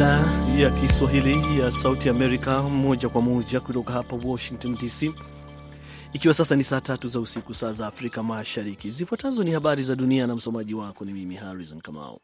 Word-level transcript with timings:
idhaa 0.00 0.48
ya 0.58 0.70
Kiswahili 0.70 1.60
ya 1.60 1.72
Sauti 1.72 2.08
Amerika, 2.08 2.62
moja 2.62 3.08
kwa 3.08 3.22
moja 3.22 3.60
kutoka 3.60 3.92
hapa 3.92 4.16
Washington 4.24 4.74
DC, 4.74 5.12
ikiwa 6.12 6.34
sasa 6.34 6.56
ni 6.56 6.64
saa 6.64 6.80
tatu 6.80 7.08
za 7.08 7.20
usiku, 7.20 7.54
saa 7.54 7.72
za 7.72 7.86
Afrika 7.86 8.22
Mashariki. 8.22 8.90
Zifuatazo 8.90 9.44
ni 9.44 9.50
habari 9.50 9.82
za 9.82 9.96
dunia 9.96 10.26
na 10.26 10.34
msomaji 10.36 10.74
wako 10.74 11.04
ni 11.04 11.12
mimi 11.12 11.34
Harrison 11.34 11.80
Kamau. 11.80 12.20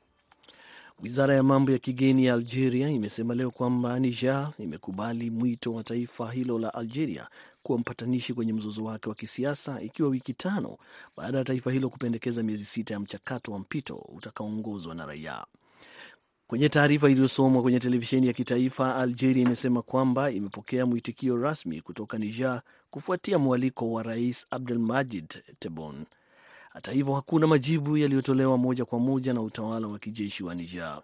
Wizara 1.03 1.35
ya 1.35 1.43
mambo 1.43 1.73
ya 1.73 1.79
kigeni 1.79 2.25
ya 2.25 2.35
Algeria 2.35 2.89
imesema 2.91 3.35
leo 3.35 3.51
kwamba 3.51 3.99
Niger 4.01 4.53
imekubali 4.59 5.31
mwito 5.31 5.73
wa 5.75 5.85
taifa 5.85 6.33
hilo 6.33 6.59
la 6.59 6.75
Algeria 6.75 7.29
kuwa 7.63 7.79
mpatanishi 7.79 8.35
kwenye 8.35 8.53
mzozo 8.53 8.85
wake 8.85 9.09
wa 9.09 9.15
kisiasa, 9.15 9.81
ikiwa 9.83 10.09
wiki 10.09 10.33
tano 10.33 10.77
baada 11.17 11.39
ya 11.39 11.45
taifa 11.45 11.71
hilo 11.73 11.89
kupendekeza 11.89 12.43
miezi 12.43 12.65
sita 12.65 12.95
ya 12.95 13.01
mchakato 13.01 13.53
wa 13.53 13.59
mpito 13.59 13.95
utakaoongozwa 13.97 14.95
na 14.95 15.07
raia. 15.07 15.45
Kwenye 16.47 16.69
taarifa 16.69 17.11
iliyosomwa 17.11 17.63
kwenye 17.63 17.81
televisheni 17.81 18.27
ya 18.27 18.33
kitaifa, 18.33 18.97
Algeria 18.97 19.43
imesema 19.45 19.83
kwamba 19.83 20.31
imepokea 20.31 20.87
mwitikio 20.87 21.37
rasmi 21.37 21.81
kutoka 21.81 22.19
Niger 22.19 22.63
kufuatia 22.91 23.39
mwaliko 23.39 23.93
wa 23.93 24.03
Rais 24.03 24.47
Abdelmadjid 24.51 25.29
Tebboune. 25.59 26.05
Hata 26.71 26.93
hivyo, 26.93 27.15
hakuna 27.15 27.47
majibu 27.47 27.97
yaliyotolewa 27.97 28.59
moja 28.59 28.85
kwa 28.85 28.99
moja 28.99 29.35
na 29.35 29.43
utawala 29.43 29.89
wa 29.89 29.99
kijeshi 29.99 30.45
wa 30.45 30.55
Niger. 30.55 31.03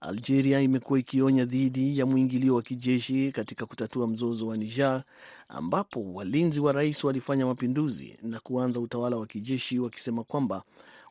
Algeria 0.00 0.60
imekuwa 0.60 0.98
ikionya 0.98 1.44
dhidi 1.44 1.98
ya 1.98 2.06
mwingilio 2.06 2.54
wa 2.54 2.62
kijeshi 2.62 3.32
katika 3.32 3.66
kutatua 3.66 4.06
mzozo 4.06 4.46
wa 4.46 4.56
Niger, 4.56 5.02
ambapo 5.48 6.14
walinzi 6.14 6.60
wa 6.60 6.72
rais 6.72 7.04
walifanya 7.04 7.46
mapinduzi 7.46 8.18
na 8.22 8.40
kuanza 8.40 8.80
utawala 8.80 9.16
wa 9.16 9.26
kijeshi, 9.26 9.78
wakisema 9.78 10.24
kwamba 10.24 10.62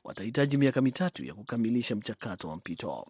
watahitaji 0.04 0.58
miaka 0.58 0.82
mitatu 0.82 1.26
ya 1.26 1.34
kukamilisha 1.34 1.96
mchakato 1.96 2.50
wa 2.50 2.56
mpito. 2.56 3.08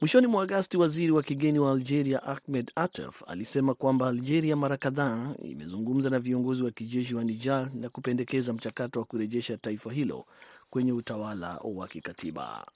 Mwishoni 0.00 0.26
mwa 0.26 0.42
Agasti, 0.42 0.76
waziri 0.76 1.12
wa 1.12 1.22
kigeni 1.22 1.58
wa 1.58 1.72
Algeria 1.72 2.22
Ahmed 2.22 2.72
Attaf 2.74 3.22
alisema 3.26 3.74
kwamba 3.74 4.08
Algeria 4.08 4.56
mara 4.56 4.76
kadhaa 4.76 5.34
imezungumza 5.42 6.10
na 6.10 6.18
viongozi 6.20 6.62
wa 6.62 6.70
kijeshi 6.70 7.14
wa 7.14 7.24
Niger 7.24 7.70
na 7.74 7.88
kupendekeza 7.88 8.52
mchakato 8.52 9.00
wa 9.00 9.06
kurejesha 9.06 9.56
taifa 9.56 9.92
hilo 9.92 10.26
kwenye 10.70 10.92
utawala 10.92 11.56
wa 11.64 11.88
kikatiba. 11.88 12.66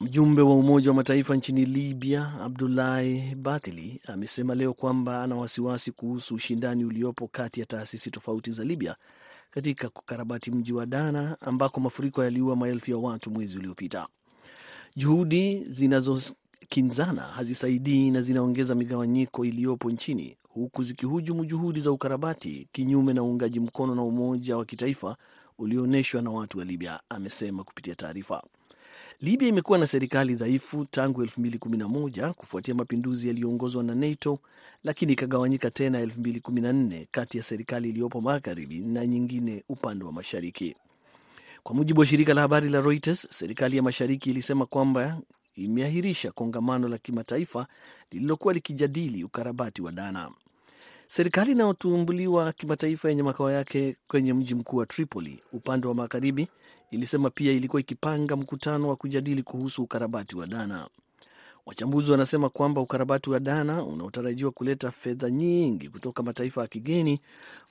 Mjumbe 0.00 0.42
wa 0.42 0.54
Umoja 0.54 0.90
wa 0.90 0.96
Mataifa 0.96 1.36
nchini 1.36 1.64
Libya 1.64 2.32
Abdulahi 2.40 3.34
Bathily 3.34 4.00
amesema 4.06 4.54
leo 4.54 4.74
kwamba 4.74 5.22
ana 5.22 5.36
wasiwasi 5.36 5.92
kuhusu 5.92 6.34
ushindani 6.34 6.84
uliopo 6.84 7.28
kati 7.28 7.60
ya 7.60 7.66
taasisi 7.66 8.10
tofauti 8.10 8.50
za 8.50 8.64
Libya 8.64 8.96
katika 9.50 9.88
kukarabati 9.88 10.50
mji 10.50 10.72
wa 10.72 10.86
Dana 10.86 11.36
ambako 11.40 11.80
mafuriko 11.80 12.24
yaliua 12.24 12.56
maelfu 12.56 12.90
ya 12.90 12.96
watu 12.96 13.30
mwezi 13.30 13.58
uliopita. 13.58 14.08
Juhudi 14.96 15.64
zinazokinzana 15.68 17.22
hazisaidii 17.22 18.10
na 18.10 18.20
zinaongeza 18.22 18.74
migawanyiko 18.74 19.44
iliyopo 19.44 19.90
nchini 19.90 20.36
huku 20.48 20.82
zikihujumu 20.82 21.44
juhudi 21.44 21.80
za 21.80 21.92
ukarabati, 21.92 22.68
kinyume 22.72 23.12
na 23.12 23.22
uungaji 23.22 23.60
mkono 23.60 23.94
na 23.94 24.02
umoja 24.02 24.56
wa 24.56 24.64
kitaifa 24.64 25.16
ulioonyeshwa 25.58 26.22
na 26.22 26.30
watu 26.30 26.58
wa 26.58 26.64
Libya, 26.64 27.00
amesema 27.08 27.64
kupitia 27.64 27.94
taarifa. 27.94 28.42
Libya 29.20 29.48
imekuwa 29.48 29.78
na 29.78 29.86
serikali 29.86 30.34
dhaifu 30.34 30.84
tangu 30.84 31.22
2011 31.24 32.32
kufuatia 32.32 32.74
mapinduzi 32.74 33.28
yaliyoongozwa 33.28 33.82
na 33.84 33.94
NATO, 33.94 34.38
lakini 34.84 35.12
ikagawanyika 35.12 35.70
tena 35.70 36.04
2014 36.06 37.06
kati 37.10 37.36
ya 37.36 37.42
serikali 37.42 37.88
iliyopo 37.88 38.20
magharibi 38.20 38.80
na 38.80 39.06
nyingine 39.06 39.64
upande 39.68 40.04
wa 40.04 40.12
mashariki. 40.12 40.76
Kwa 41.66 41.74
mujibu 41.74 42.00
wa 42.00 42.06
shirika 42.06 42.34
la 42.34 42.40
habari 42.40 42.68
la 42.68 42.80
Reuters, 42.80 43.26
serikali 43.30 43.76
ya 43.76 43.82
mashariki 43.82 44.30
ilisema 44.30 44.66
kwamba 44.66 45.20
imeahirisha 45.54 46.32
kongamano 46.32 46.88
la 46.88 46.98
kimataifa 46.98 47.66
lililokuwa 48.10 48.54
likijadili 48.54 49.24
ukarabati 49.24 49.82
wa 49.82 49.92
Dana. 49.92 50.30
Serikali 51.08 51.52
inayotumbuliwa 51.52 52.52
kimataifa 52.52 53.08
yenye 53.08 53.22
makao 53.22 53.50
yake 53.50 53.96
kwenye 54.08 54.32
mji 54.32 54.54
mkuu 54.54 54.76
wa 54.76 54.86
Tripoli 54.86 55.42
upande 55.52 55.86
wa 55.88 55.94
magharibi 55.94 56.48
ilisema 56.90 57.30
pia 57.30 57.52
ilikuwa 57.52 57.80
ikipanga 57.80 58.36
mkutano 58.36 58.88
wa 58.88 58.96
kujadili 58.96 59.42
kuhusu 59.42 59.82
ukarabati 59.82 60.36
wa 60.36 60.46
Dana. 60.46 60.88
Wachambuzi 61.66 62.10
wanasema 62.10 62.48
kwamba 62.48 62.80
ukarabati 62.80 63.30
wa 63.30 63.40
Dana 63.40 63.84
unaotarajiwa 63.84 64.50
kuleta 64.50 64.90
fedha 64.90 65.30
nyingi 65.30 65.88
kutoka 65.88 66.22
mataifa 66.22 66.60
ya 66.60 66.66
kigeni 66.68 67.20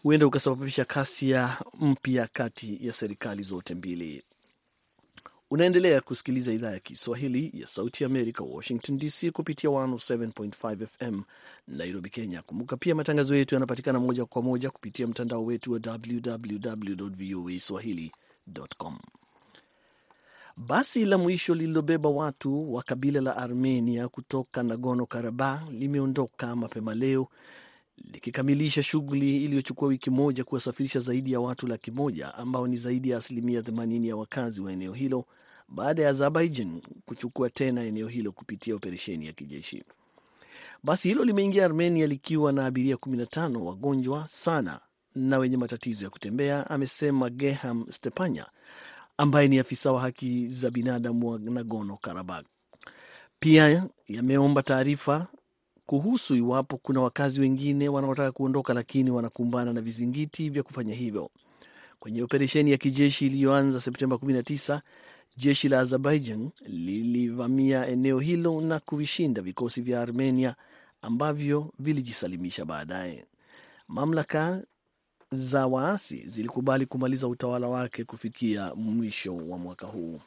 huenda 0.04 0.28
ukasababisha 0.28 0.86
kasia 0.86 1.58
mpya 1.80 2.28
kati 2.34 2.88
ya 2.88 2.94
serikali 2.94 3.44
zote 3.44 3.76
mbili. 3.76 4.24
Unaendelea 5.52 6.02
kusikiliza 6.02 6.54
idhaa 6.54 6.72
ya 6.72 6.80
Kiswahili 6.80 7.52
ya 7.62 7.68
Sauti 7.68 8.04
ya 8.04 8.10
Amerika, 8.10 8.44
Washington 8.44 8.98
DC, 8.98 9.32
kupitia 9.32 9.70
107.5 9.70 10.88
FM 10.88 11.22
Nairobi, 11.68 12.10
Kenya. 12.10 12.42
Kumbuka 12.42 12.78
pia 12.78 12.96
matangazo 12.96 13.36
yetu 13.36 13.56
yanapatikana 13.56 14.00
moja 14.00 14.26
kwa 14.26 14.42
moja 14.42 14.70
kupitia 14.72 15.08
mtandao 15.08 15.46
wetu 15.46 15.72
wa 15.72 15.80
www 15.86 17.10
voa 17.10 17.60
swahili.com. 17.60 18.98
Basi 20.58 21.06
la 21.06 21.18
mwisho 21.18 21.56
lililobeba 21.56 22.10
watu 22.10 22.74
wa 22.74 22.84
kabila 22.84 23.22
la 23.22 23.38
Armenia 23.38 24.08
kutoka 24.08 24.64
Nagorno 24.64 25.06
Karabakh 25.06 25.70
limeondoka 25.72 26.56
mapema 26.56 26.96
leo 26.96 27.28
likikamilisha 27.98 28.84
shughuli 28.84 29.44
iliyochukua 29.46 29.88
wiki 29.88 30.10
moja 30.10 30.44
kuwasafirisha 30.44 31.00
zaidi 31.00 31.32
ya 31.32 31.40
watu 31.40 31.68
laki 31.68 31.92
moja 31.92 32.34
ambao 32.36 32.68
ni 32.68 32.78
zaidi 32.78 33.10
ya 33.10 33.18
asilimia 33.18 33.62
80 33.62 34.08
ya 34.08 34.16
wakazi 34.16 34.62
wa 34.62 34.72
eneo 34.72 34.94
hilo 34.94 35.26
baada 35.68 36.04
ya 36.04 36.10
Azerbaijan 36.10 36.82
kuchukua 37.06 37.50
tena 37.50 37.84
eneo 37.84 38.08
hilo 38.08 38.32
kupitia 38.32 38.76
operesheni 38.76 39.26
ya 39.26 39.34
kijeshi. 39.34 39.84
Basi 40.84 41.08
hilo 41.08 41.24
limeingia 41.26 41.66
Armenia 41.66 42.08
likiwa 42.08 42.52
na 42.54 42.66
abiria 42.66 42.96
15 42.96 43.58
wagonjwa 43.58 44.28
sana 44.30 44.80
na 45.16 45.38
wenye 45.38 45.58
matatizo 45.58 46.06
ya 46.06 46.10
kutembea, 46.10 46.70
amesema 46.70 47.30
Geham 47.30 47.86
Stepanya 47.90 48.46
ambaye 49.18 49.48
ni 49.48 49.60
afisa 49.60 49.92
wa 49.92 50.02
haki 50.02 50.48
za 50.48 50.70
binadamu 50.72 51.30
wa 51.32 51.40
Nagorno 51.40 51.98
Karabakh. 51.98 52.46
Pia 53.40 53.88
yameomba 54.08 54.62
taarifa 54.64 55.28
kuhusu 55.86 56.36
iwapo 56.36 56.78
kuna 56.78 57.02
wakazi 57.02 57.42
wengine 57.42 57.90
wanaotaka 57.90 58.32
kuondoka 58.32 58.74
lakini 58.74 59.12
wanakumbana 59.12 59.74
na 59.74 59.82
vizingiti 59.82 60.50
vya 60.50 60.64
kufanya 60.64 60.94
hivyo. 60.96 61.30
Kwenye 62.00 62.24
operesheni 62.24 62.72
ya 62.72 62.78
kijeshi 62.78 63.26
iliyoanza 63.26 63.80
Septemba 63.80 64.16
19, 64.16 64.80
jeshi 65.38 65.70
la 65.70 65.80
Azerbaijan 65.80 66.50
lilivamia 66.66 67.88
eneo 67.88 68.20
hilo 68.20 68.62
na 68.62 68.80
kuvishinda 68.80 69.42
vikosi 69.42 69.82
vya 69.82 70.02
Armenia 70.02 70.56
ambavyo 71.02 71.74
vilijisalimisha 71.80 72.66
baadaye. 72.66 73.26
Mamlaka 73.88 74.64
za 75.34 75.68
waasi 75.68 76.24
zilikubali 76.28 76.86
kumaliza 76.86 77.28
utawala 77.28 77.68
wake 77.68 78.04
kufikia 78.04 78.76
mwisho 78.76 79.36
wa 79.36 79.58
mwaka 79.58 79.88
huu. 79.88 80.20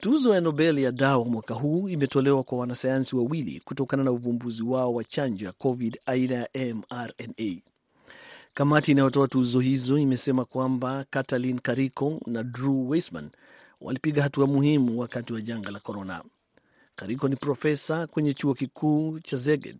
Tuzo 0.00 0.34
ya 0.34 0.40
Nobel 0.40 0.78
ya 0.78 0.92
dawa 0.92 1.24
mwaka 1.24 1.54
huu 1.54 1.88
imetolewa 1.88 2.42
kwa 2.42 2.58
wanasayansi 2.58 3.16
wawili 3.16 3.60
kutokana 3.64 4.04
na 4.04 4.12
uvumbuzi 4.12 4.62
wao 4.62 4.94
wa 4.94 5.04
chanjo 5.04 5.46
ya 5.46 5.52
COVID 5.52 5.98
aina 6.06 6.34
ya 6.34 6.48
mRNA. 6.74 7.60
Kamati 8.54 8.92
inayotoa 8.92 9.28
tuzo 9.28 9.60
hizo 9.60 9.98
imesema 9.98 10.44
kwamba 10.44 11.04
Katalin 11.10 11.58
Kariko 11.58 12.20
na 12.26 12.42
Drew 12.42 12.88
Weissman 12.90 13.30
walipiga 13.80 14.22
hatua 14.22 14.46
muhimu 14.46 15.00
wakati 15.00 15.32
wa 15.32 15.40
janga 15.40 15.70
la 15.70 15.78
corona. 15.80 16.24
Kariko 16.96 17.28
ni 17.28 17.36
profesa 17.36 18.06
kwenye 18.06 18.34
chuo 18.34 18.54
kikuu 18.54 19.18
cha 19.20 19.38
Szeged 19.38 19.76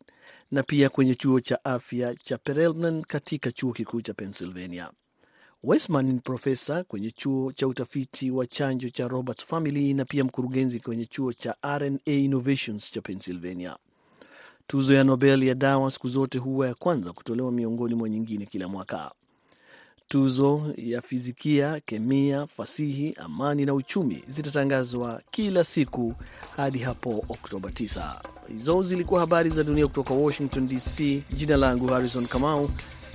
na 0.50 0.62
pia 0.62 0.88
kwenye 0.88 1.14
chuo 1.14 1.40
cha 1.40 1.64
afya 1.64 2.14
cha 2.14 2.38
Perelman 2.38 3.02
katika 3.02 3.52
chuo 3.52 3.72
kikuu 3.72 4.00
cha 4.00 4.14
Pennsylvania. 4.14 4.90
Westman 5.62 6.06
ni 6.12 6.20
profesa 6.20 6.84
kwenye 6.84 7.10
chuo 7.10 7.52
cha 7.52 7.68
utafiti 7.68 8.30
wa 8.30 8.46
chanjo 8.46 8.90
cha 8.90 9.08
Robert 9.08 9.44
Family 9.46 9.94
na 9.94 10.04
pia 10.04 10.24
mkurugenzi 10.24 10.80
kwenye 10.80 11.06
chuo 11.06 11.32
cha 11.32 11.56
RNA 11.78 12.00
Innovations 12.04 12.90
cha 12.90 13.00
Pennsylvania. 13.00 13.76
Tuzo 14.66 14.94
ya 14.94 15.04
Nobel 15.04 15.42
ya 15.42 15.54
dawa 15.54 15.90
siku 15.90 16.08
zote 16.08 16.38
huwa 16.38 16.66
ya 16.66 16.74
kwanza 16.74 17.12
kutolewa 17.12 17.52
miongoni 17.52 17.94
mwa 17.94 18.08
nyingine 18.08 18.46
kila 18.46 18.68
mwaka. 18.68 19.12
Tuzo 20.10 20.72
ya 20.76 21.02
fizikia, 21.02 21.80
kemia, 21.86 22.46
fasihi, 22.46 23.14
amani 23.18 23.64
na 23.66 23.74
uchumi 23.74 24.22
zitatangazwa 24.26 25.22
kila 25.30 25.64
siku 25.64 26.14
hadi 26.56 26.78
hapo 26.78 27.24
Oktoba 27.28 27.68
9. 27.68 28.20
Hizo 28.48 28.82
zilikuwa 28.82 29.20
habari 29.20 29.50
za 29.50 29.64
dunia 29.64 29.86
kutoka 29.86 30.14
Washington 30.14 30.68
DC. 30.68 31.22
Jina 31.32 31.56
langu 31.56 31.86
Harrison 31.86 32.26
Kamau, 32.26 32.70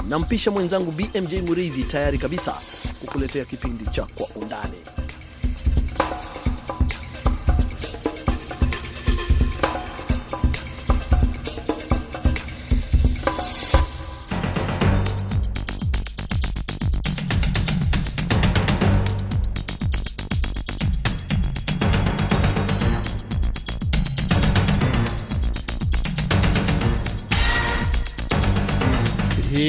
nampisha 0.10 0.52
mwenzangu 0.52 0.92
BMJ 0.92 1.34
Muridhi 1.34 1.84
tayari 1.84 2.18
kabisa 2.18 2.54
kukuletea 3.00 3.46
kipindi 3.46 3.86
cha 3.88 4.06
Kwa 4.06 4.28
Undani. 4.42 4.78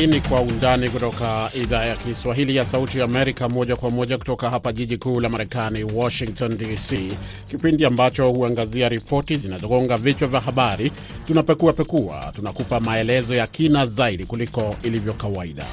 Hii 0.07 0.13
ni 0.13 0.21
Kwa 0.21 0.41
Undani 0.41 0.91
kutoka 0.91 1.51
idhaa 1.63 1.85
ya 1.85 1.97
Kiswahili 1.97 2.57
ya 2.57 2.65
Sauti 2.65 3.03
Amerika, 3.03 3.49
moja 3.49 3.77
kwa 3.77 3.91
moja 3.91 4.19
kutoka 4.19 4.51
hapa 4.51 4.73
jiji 4.73 4.97
kuu 4.97 5.21
la 5.21 5.29
Marekani, 5.29 5.85
Washington 5.85 6.59
DC, 6.59 7.13
kipindi 7.51 7.85
ambacho 7.85 8.29
huangazia 8.31 8.89
ripoti 8.89 9.37
zinazogonga 9.37 9.97
vichwa 9.97 10.29
vya 10.29 10.41
habari. 10.41 10.93
Tunapekua 11.27 11.73
pekua, 11.73 12.33
tunakupa 12.37 12.81
maelezo 12.81 13.35
ya 13.35 13.47
kina 13.47 13.87
zaidi 13.87 14.25
kuliko 14.25 14.75
ilivyo 14.83 15.13
kawaida. 15.13 15.65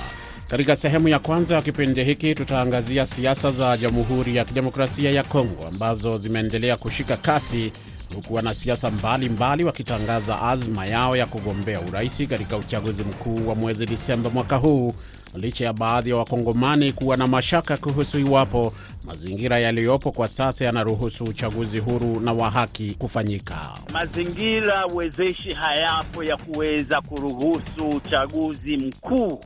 Katika 0.47 0.75
sehemu 0.75 1.07
ya 1.07 1.19
kwanza 1.19 1.55
ya 1.55 1.61
kipindi 1.61 2.03
hiki 2.03 2.35
tutaangazia 2.35 3.05
siasa 3.05 3.51
za 3.51 3.77
Jamhuri 3.77 4.35
ya 4.35 4.45
Kidemokrasia 4.45 5.11
ya 5.11 5.23
Kongo 5.23 5.67
ambazo 5.67 6.17
zimeendelea 6.17 6.77
kushika 6.77 7.17
kasi 7.17 7.71
huku 8.15 8.33
wanasiasa 8.33 8.91
mbalimbali 8.91 9.63
wakitangaza 9.63 10.41
azma 10.41 10.85
yao 10.85 11.17
ya 11.17 11.25
kugombea 11.25 11.81
uraisi 11.81 12.27
katika 12.27 12.57
uchaguzi 12.57 13.03
mkuu 13.03 13.47
wa 13.47 13.55
mwezi 13.55 13.85
Disemba 13.85 14.29
mwaka 14.29 14.55
huu, 14.57 14.93
licha 15.35 15.65
ya 15.65 15.73
baadhi 15.73 16.09
ya 16.09 16.15
wakongomani 16.15 16.91
kuwa 16.93 17.17
na 17.17 17.27
mashaka 17.27 17.77
kuhusu 17.77 18.19
iwapo 18.19 18.73
mazingira 19.05 19.59
yaliyopo 19.59 20.11
kwa 20.11 20.27
sasa 20.27 20.65
yanaruhusu 20.65 21.23
uchaguzi 21.23 21.79
huru 21.79 22.19
na 22.19 22.33
wa 22.33 22.49
haki 22.51 22.95
kufanyika. 22.99 23.69
Mazingira 23.93 24.85
wezeshi 24.85 25.51
hayapo 25.51 26.23
ya 26.23 26.37
kuweza 26.37 27.01
kuruhusu 27.01 27.89
uchaguzi 27.95 28.77
mkuu 28.77 29.39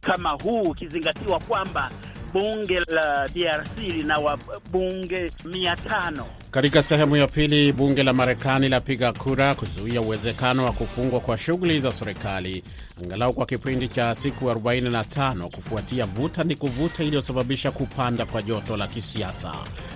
kama 0.00 0.30
huu, 0.30 0.60
ukizingatiwa 0.60 1.38
kwamba 1.40 1.90
bunge 2.34 2.80
la 2.88 3.28
DRC 3.34 3.78
lina 3.78 4.18
wabunge 4.18 5.30
mia 5.44 5.76
tano. 5.76 6.26
Katika 6.50 6.82
sehemu 6.82 7.16
ya 7.16 7.26
pili, 7.26 7.72
bunge 7.72 8.02
la 8.02 8.12
Marekani 8.12 8.68
lapiga 8.68 9.12
kura 9.12 9.54
kuzuia 9.54 10.00
uwezekano 10.00 10.64
wa 10.64 10.72
kufungwa 10.72 11.20
kwa 11.20 11.38
shughuli 11.38 11.80
za 11.80 11.92
serikali 11.92 12.64
angalau 13.04 13.32
kwa 13.32 13.46
kipindi 13.46 13.88
cha 13.88 14.14
siku 14.14 14.44
45 14.50 15.46
kufuatia 15.50 16.06
vuta 16.06 16.44
ni 16.44 16.54
kuvuta 16.54 17.04
iliyosababisha 17.04 17.70
kupanda 17.70 18.26
kwa 18.26 18.42
joto 18.42 18.76
la 18.76 18.86
kisiasa. 18.88 19.52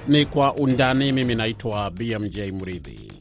Ni 0.08 0.26
kwa 0.26 0.54
undani. 0.54 1.12
Mimi 1.12 1.34
naitwa 1.34 1.90
BMJ 1.90 2.38
Mridhi. 2.38 3.12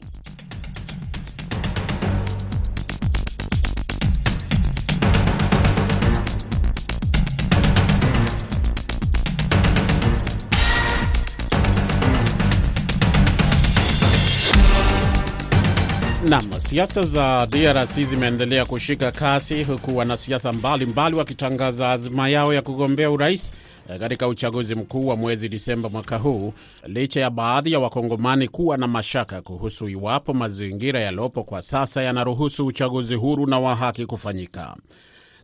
Nam, 16.28 16.52
siasa 16.60 17.02
za 17.02 17.46
DRC 17.50 18.00
zimeendelea 18.00 18.66
kushika 18.66 19.12
kasi 19.12 19.64
huku 19.64 19.96
wanasiasa 19.96 20.52
mbalimbali 20.52 21.16
wakitangaza 21.16 21.90
azma 21.90 22.28
yao 22.28 22.54
ya 22.54 22.62
kugombea 22.62 23.10
urais 23.10 23.54
katika 23.98 24.28
uchaguzi 24.28 24.74
mkuu 24.74 25.06
wa 25.08 25.16
mwezi 25.16 25.48
Disemba 25.48 25.88
mwaka 25.88 26.16
huu, 26.16 26.52
licha 26.86 27.20
ya 27.20 27.30
baadhi 27.30 27.72
ya 27.72 27.80
wakongomani 27.80 28.48
kuwa 28.48 28.76
na 28.76 28.86
mashaka 28.88 29.42
kuhusu 29.42 29.88
iwapo 29.88 30.34
mazingira 30.34 31.00
yaliyopo 31.00 31.44
kwa 31.44 31.62
sasa 31.62 32.02
yanaruhusu 32.02 32.66
uchaguzi 32.66 33.14
huru 33.14 33.46
na 33.46 33.58
wa 33.58 33.74
haki 33.76 34.06
kufanyika. 34.06 34.76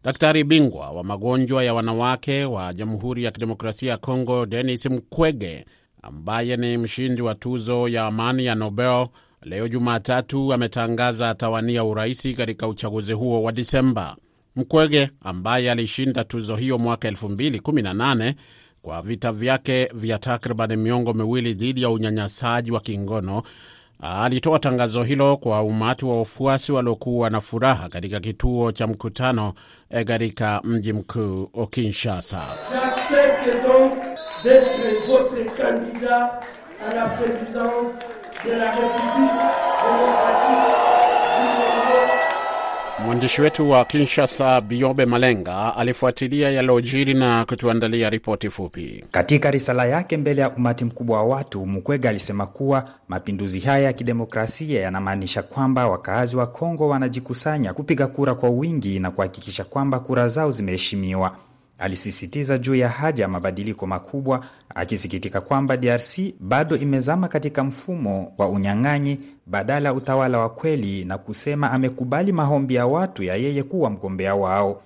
Daktari 0.05 0.45
bingwa 0.45 0.91
wa 0.91 1.05
magonjwa 1.05 1.65
ya 1.65 1.75
wanawake 1.75 2.45
wa 2.45 2.75
Jamhuri 2.75 3.25
ya 3.25 3.31
Kidemokrasia 3.31 3.91
ya 3.91 3.97
Kongo, 3.99 4.47
Denis 4.47 4.87
Mukwege, 4.87 5.65
ambaye 6.03 6.57
ni 6.57 6.79
mshindi 6.79 7.23
wa 7.23 7.35
tuzo 7.35 7.89
ya 7.89 8.07
amani 8.07 8.45
ya 8.45 8.55
Nobel 8.55 9.07
leo 9.45 9.69
Jumatatu 9.69 10.53
ametangaza 10.53 11.29
atawania 11.31 11.85
uraisi 11.85 12.35
katika 12.35 12.69
uchaguzi 12.69 13.13
huo 13.13 13.43
wa 13.43 13.53
Disemba. 13.53 14.17
Mkwege 14.57 15.11
ambaye 15.25 15.71
alishinda 15.71 16.25
tuzo 16.25 16.57
hiyo 16.57 16.79
mwaka 16.79 17.11
2018 17.11 18.35
kwa 18.83 19.03
vita 19.03 19.33
vyake 19.33 19.91
vya 19.95 20.19
takriban 20.19 20.77
miongo 20.77 21.13
miwili 21.15 21.55
dhidi 21.55 21.83
ya 21.83 21.91
unyanyasaji 21.91 22.71
wa 22.71 22.81
kingono 22.81 23.43
alitoa 24.01 24.59
tangazo 24.59 25.03
hilo 25.03 25.37
kwa 25.37 25.63
umati 25.63 26.05
wa 26.05 26.19
wafuasi 26.19 26.73
waliokuwa 26.73 27.31
na 27.31 27.41
furaha 27.41 27.89
katika 27.89 28.21
kituo 28.21 28.73
cha 28.73 28.87
mkutano 28.87 29.55
katika 30.07 30.61
mji 30.65 30.93
mkuu 30.93 31.51
wa 31.55 31.67
Kinshasa. 31.67 32.43
Mwandishi 43.05 43.43
wetu 43.43 43.71
wa 43.71 43.85
Kinshasa, 43.85 44.61
Biobe 44.61 45.07
Malenga, 45.07 45.77
alifuatilia 45.77 46.51
yaliyojiri 46.51 47.15
na 47.15 47.45
kutuandalia 47.45 48.11
ripoti 48.11 48.51
fupi. 48.51 49.05
Katika 49.11 49.51
risala 49.51 49.85
yake 49.87 50.17
mbele 50.17 50.43
ya 50.43 50.51
umati 50.51 50.85
mkubwa 50.85 51.17
wa 51.17 51.25
watu, 51.37 51.67
Mukwege 51.67 52.09
alisema 52.09 52.47
kuwa 52.47 52.85
mapinduzi 53.09 53.61
haya 53.61 53.85
ya 53.85 53.93
kidemokrasia 53.93 54.81
yanamaanisha 54.81 55.43
kwamba 55.43 55.89
wakaazi 55.89 56.37
wa 56.37 56.47
Kongo 56.47 56.89
wanajikusanya 56.89 57.73
kupiga 57.73 58.07
kura 58.07 58.35
kwa 58.35 58.51
wingi 58.51 59.01
na 59.01 59.11
kuhakikisha 59.11 59.65
kwamba 59.65 60.01
kura 60.01 60.29
zao 60.29 60.51
zimeheshimiwa. 60.51 61.37
Alisisitiza 61.79 62.59
juu 62.59 62.75
ya 62.75 62.89
haja 62.89 63.23
ya 63.25 63.29
mabadiliko 63.29 63.87
makubwa, 63.87 64.45
akisikitika 64.75 65.41
kwamba 65.41 65.77
DRC 65.77 66.19
bado 66.41 66.77
imezama 66.77 67.29
katika 67.29 67.65
mfumo 67.65 68.33
wa 68.39 68.49
unyang'anyi 68.49 69.21
badala 69.47 69.89
ya 69.89 69.95
utawala 69.95 70.39
wa 70.39 70.49
kweli, 70.49 71.05
na 71.05 71.19
kusema 71.19 71.71
amekubali 71.71 72.33
maombi 72.33 72.75
ya 72.75 72.87
watu 72.87 73.23
ya 73.23 73.37
yeye 73.37 73.63
kuwa 73.63 73.91
mgombea 73.91 74.35
wao. 74.35 74.83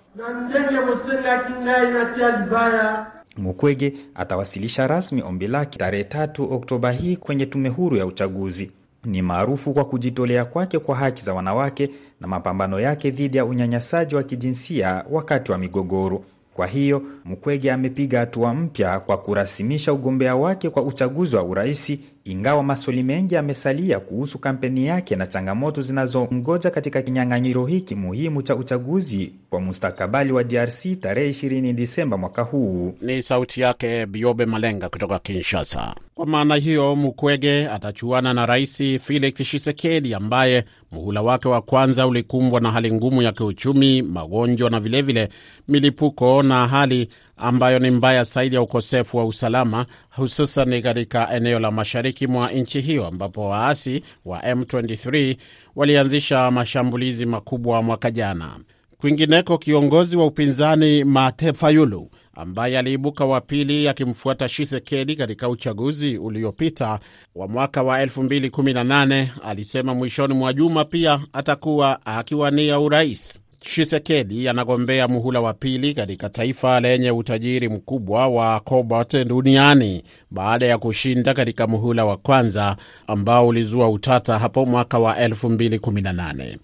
Mukwege 3.37 3.95
atawasilisha 4.15 4.87
rasmi 4.87 5.23
ombi 5.23 5.47
lake 5.47 5.79
tarehe 5.79 6.05
tatu 6.05 6.53
Oktoba 6.53 6.93
hii 6.93 7.17
kwenye 7.17 7.47
tume 7.47 7.69
huru 7.69 7.97
ya 7.97 8.07
uchaguzi. 8.07 8.71
Ni 9.05 9.23
maarufu 9.23 9.75
kwa 9.75 9.85
kujitolea 9.85 10.45
kwake 10.45 10.79
kwa 10.79 10.97
haki 10.97 11.23
za 11.23 11.35
wanawake 11.35 11.91
na 12.21 12.29
mapambano 12.29 12.81
yake 12.81 13.11
dhidi 13.11 13.37
ya 13.37 13.45
unyanyasaji 13.45 14.15
wa 14.15 14.23
kijinsia 14.23 15.05
wakati 15.11 15.53
wa 15.53 15.59
migogoro. 15.59 16.25
Kwa 16.59 16.67
hiyo 16.67 17.03
Mkwege 17.25 17.73
amepiga 17.73 18.19
hatua 18.21 18.55
mpya 18.55 19.01
kwa 19.01 19.19
kurasimisha 19.19 19.93
ugombea 19.93 20.37
wake 20.37 20.71
kwa 20.71 20.83
uchaguzi 20.83 21.37
wa 21.37 21.43
uraisi, 21.43 22.01
ingawa 22.29 22.63
maswali 22.63 23.03
mengi 23.03 23.35
yamesalia 23.35 24.01
kuhusu 24.01 24.39
kampeni 24.39 24.87
yake 24.87 25.17
na 25.17 25.27
changamoto 25.27 25.81
zinazongoja 25.83 26.71
katika 26.71 27.03
kinyang'anyiro 27.03 27.67
hiki 27.67 27.95
muhimu 27.95 28.43
cha 28.43 28.57
uchaguzi 28.57 29.33
kwa 29.51 29.61
mustakabali 29.61 30.33
wa 30.33 30.45
DRC 30.45 31.01
tarehe 31.01 31.31
20 31.31 31.73
Disemba 31.73 32.17
mwaka 32.17 32.43
huu. 32.43 32.95
Ni 33.03 33.23
sauti 33.23 33.61
yake 33.61 34.07
Biobe 34.07 34.47
Malenga 34.47 34.89
kutoka 34.89 35.19
Kinshasa. 35.19 35.95
Kwa 36.15 36.27
maana 36.27 36.57
hiyo, 36.57 36.97
Mukwege 36.97 37.69
atachuana 37.69 38.35
na 38.35 38.47
Rais 38.47 38.77
Felix 39.01 39.35
Tshisekedi 39.35 40.15
ambaye 40.15 40.65
muhula 40.93 41.23
wake 41.23 41.49
wa 41.49 41.63
kwanza 41.63 42.07
ulikumbwa 42.07 42.61
na 42.61 42.71
hali 42.73 42.93
ngumu 42.93 43.23
ya 43.23 43.33
kiuchumi, 43.33 44.03
magonjwa 44.03 44.71
na 44.71 44.81
vilevile 44.81 45.25
vile 45.27 45.35
milipuko 45.69 46.43
na 46.43 46.69
hali 46.69 47.09
ambayo 47.39 47.79
ni 47.79 47.91
mbaya 47.91 48.25
zaidi 48.25 48.55
ya 48.55 48.63
ukosefu 48.63 49.17
wa 49.17 49.25
usalama, 49.27 49.87
hususan 50.11 50.83
katika 50.83 51.35
eneo 51.37 51.59
la 51.59 51.71
mashariki 51.71 52.27
mwa 52.27 52.53
nchi 52.53 52.81
hiyo 52.81 53.07
ambapo 53.07 53.49
waasi 53.49 54.03
wa 54.25 54.39
M23 54.41 55.37
walianzisha 55.77 56.51
mashambulizi 56.51 57.27
makubwa 57.27 57.83
mwaka 57.83 58.11
jana. 58.11 58.57
Kwingineko, 58.99 59.59
kiongozi 59.59 60.17
wa 60.17 60.27
upinzani 60.27 61.05
Mate 61.05 61.53
Fayulu 61.53 62.11
ambaye 62.35 62.79
aliibuka 62.79 63.25
wa 63.25 63.41
pili 63.41 63.89
akimfuata 63.89 64.49
Shisekedi 64.49 65.17
katika 65.17 65.49
uchaguzi 65.49 66.19
uliopita 66.19 66.99
wa 67.35 67.49
mwaka 67.49 67.83
wa 67.83 68.05
2018 68.05 69.27
alisema 69.45 69.95
mwishoni 69.95 70.35
mwa 70.35 70.53
juma 70.53 70.85
pia 70.85 71.21
atakuwa 71.33 72.07
akiwania 72.07 72.81
urais. 72.81 73.41
Shisekedi 73.65 74.49
anagombea 74.49 75.09
muhula 75.09 75.41
wa 75.41 75.55
pili 75.55 75.95
katika 75.95 76.29
taifa 76.29 76.81
lenye 76.81 77.11
utajiri 77.11 77.69
mkubwa 77.69 78.29
wa 78.29 78.61
cobalt 78.61 79.25
duniani 79.27 80.03
baada 80.31 80.67
ya 80.67 80.79
kushinda 80.79 81.35
katika 81.35 81.67
muhula 81.67 82.05
wa 82.05 82.17
kwanza 82.17 82.77
ambao 83.07 83.49
ulizua 83.49 83.89
utata 83.91 84.39
hapo 84.39 84.67
mwaka 84.67 84.99
wa 84.99 85.15
2018. 85.29 86.57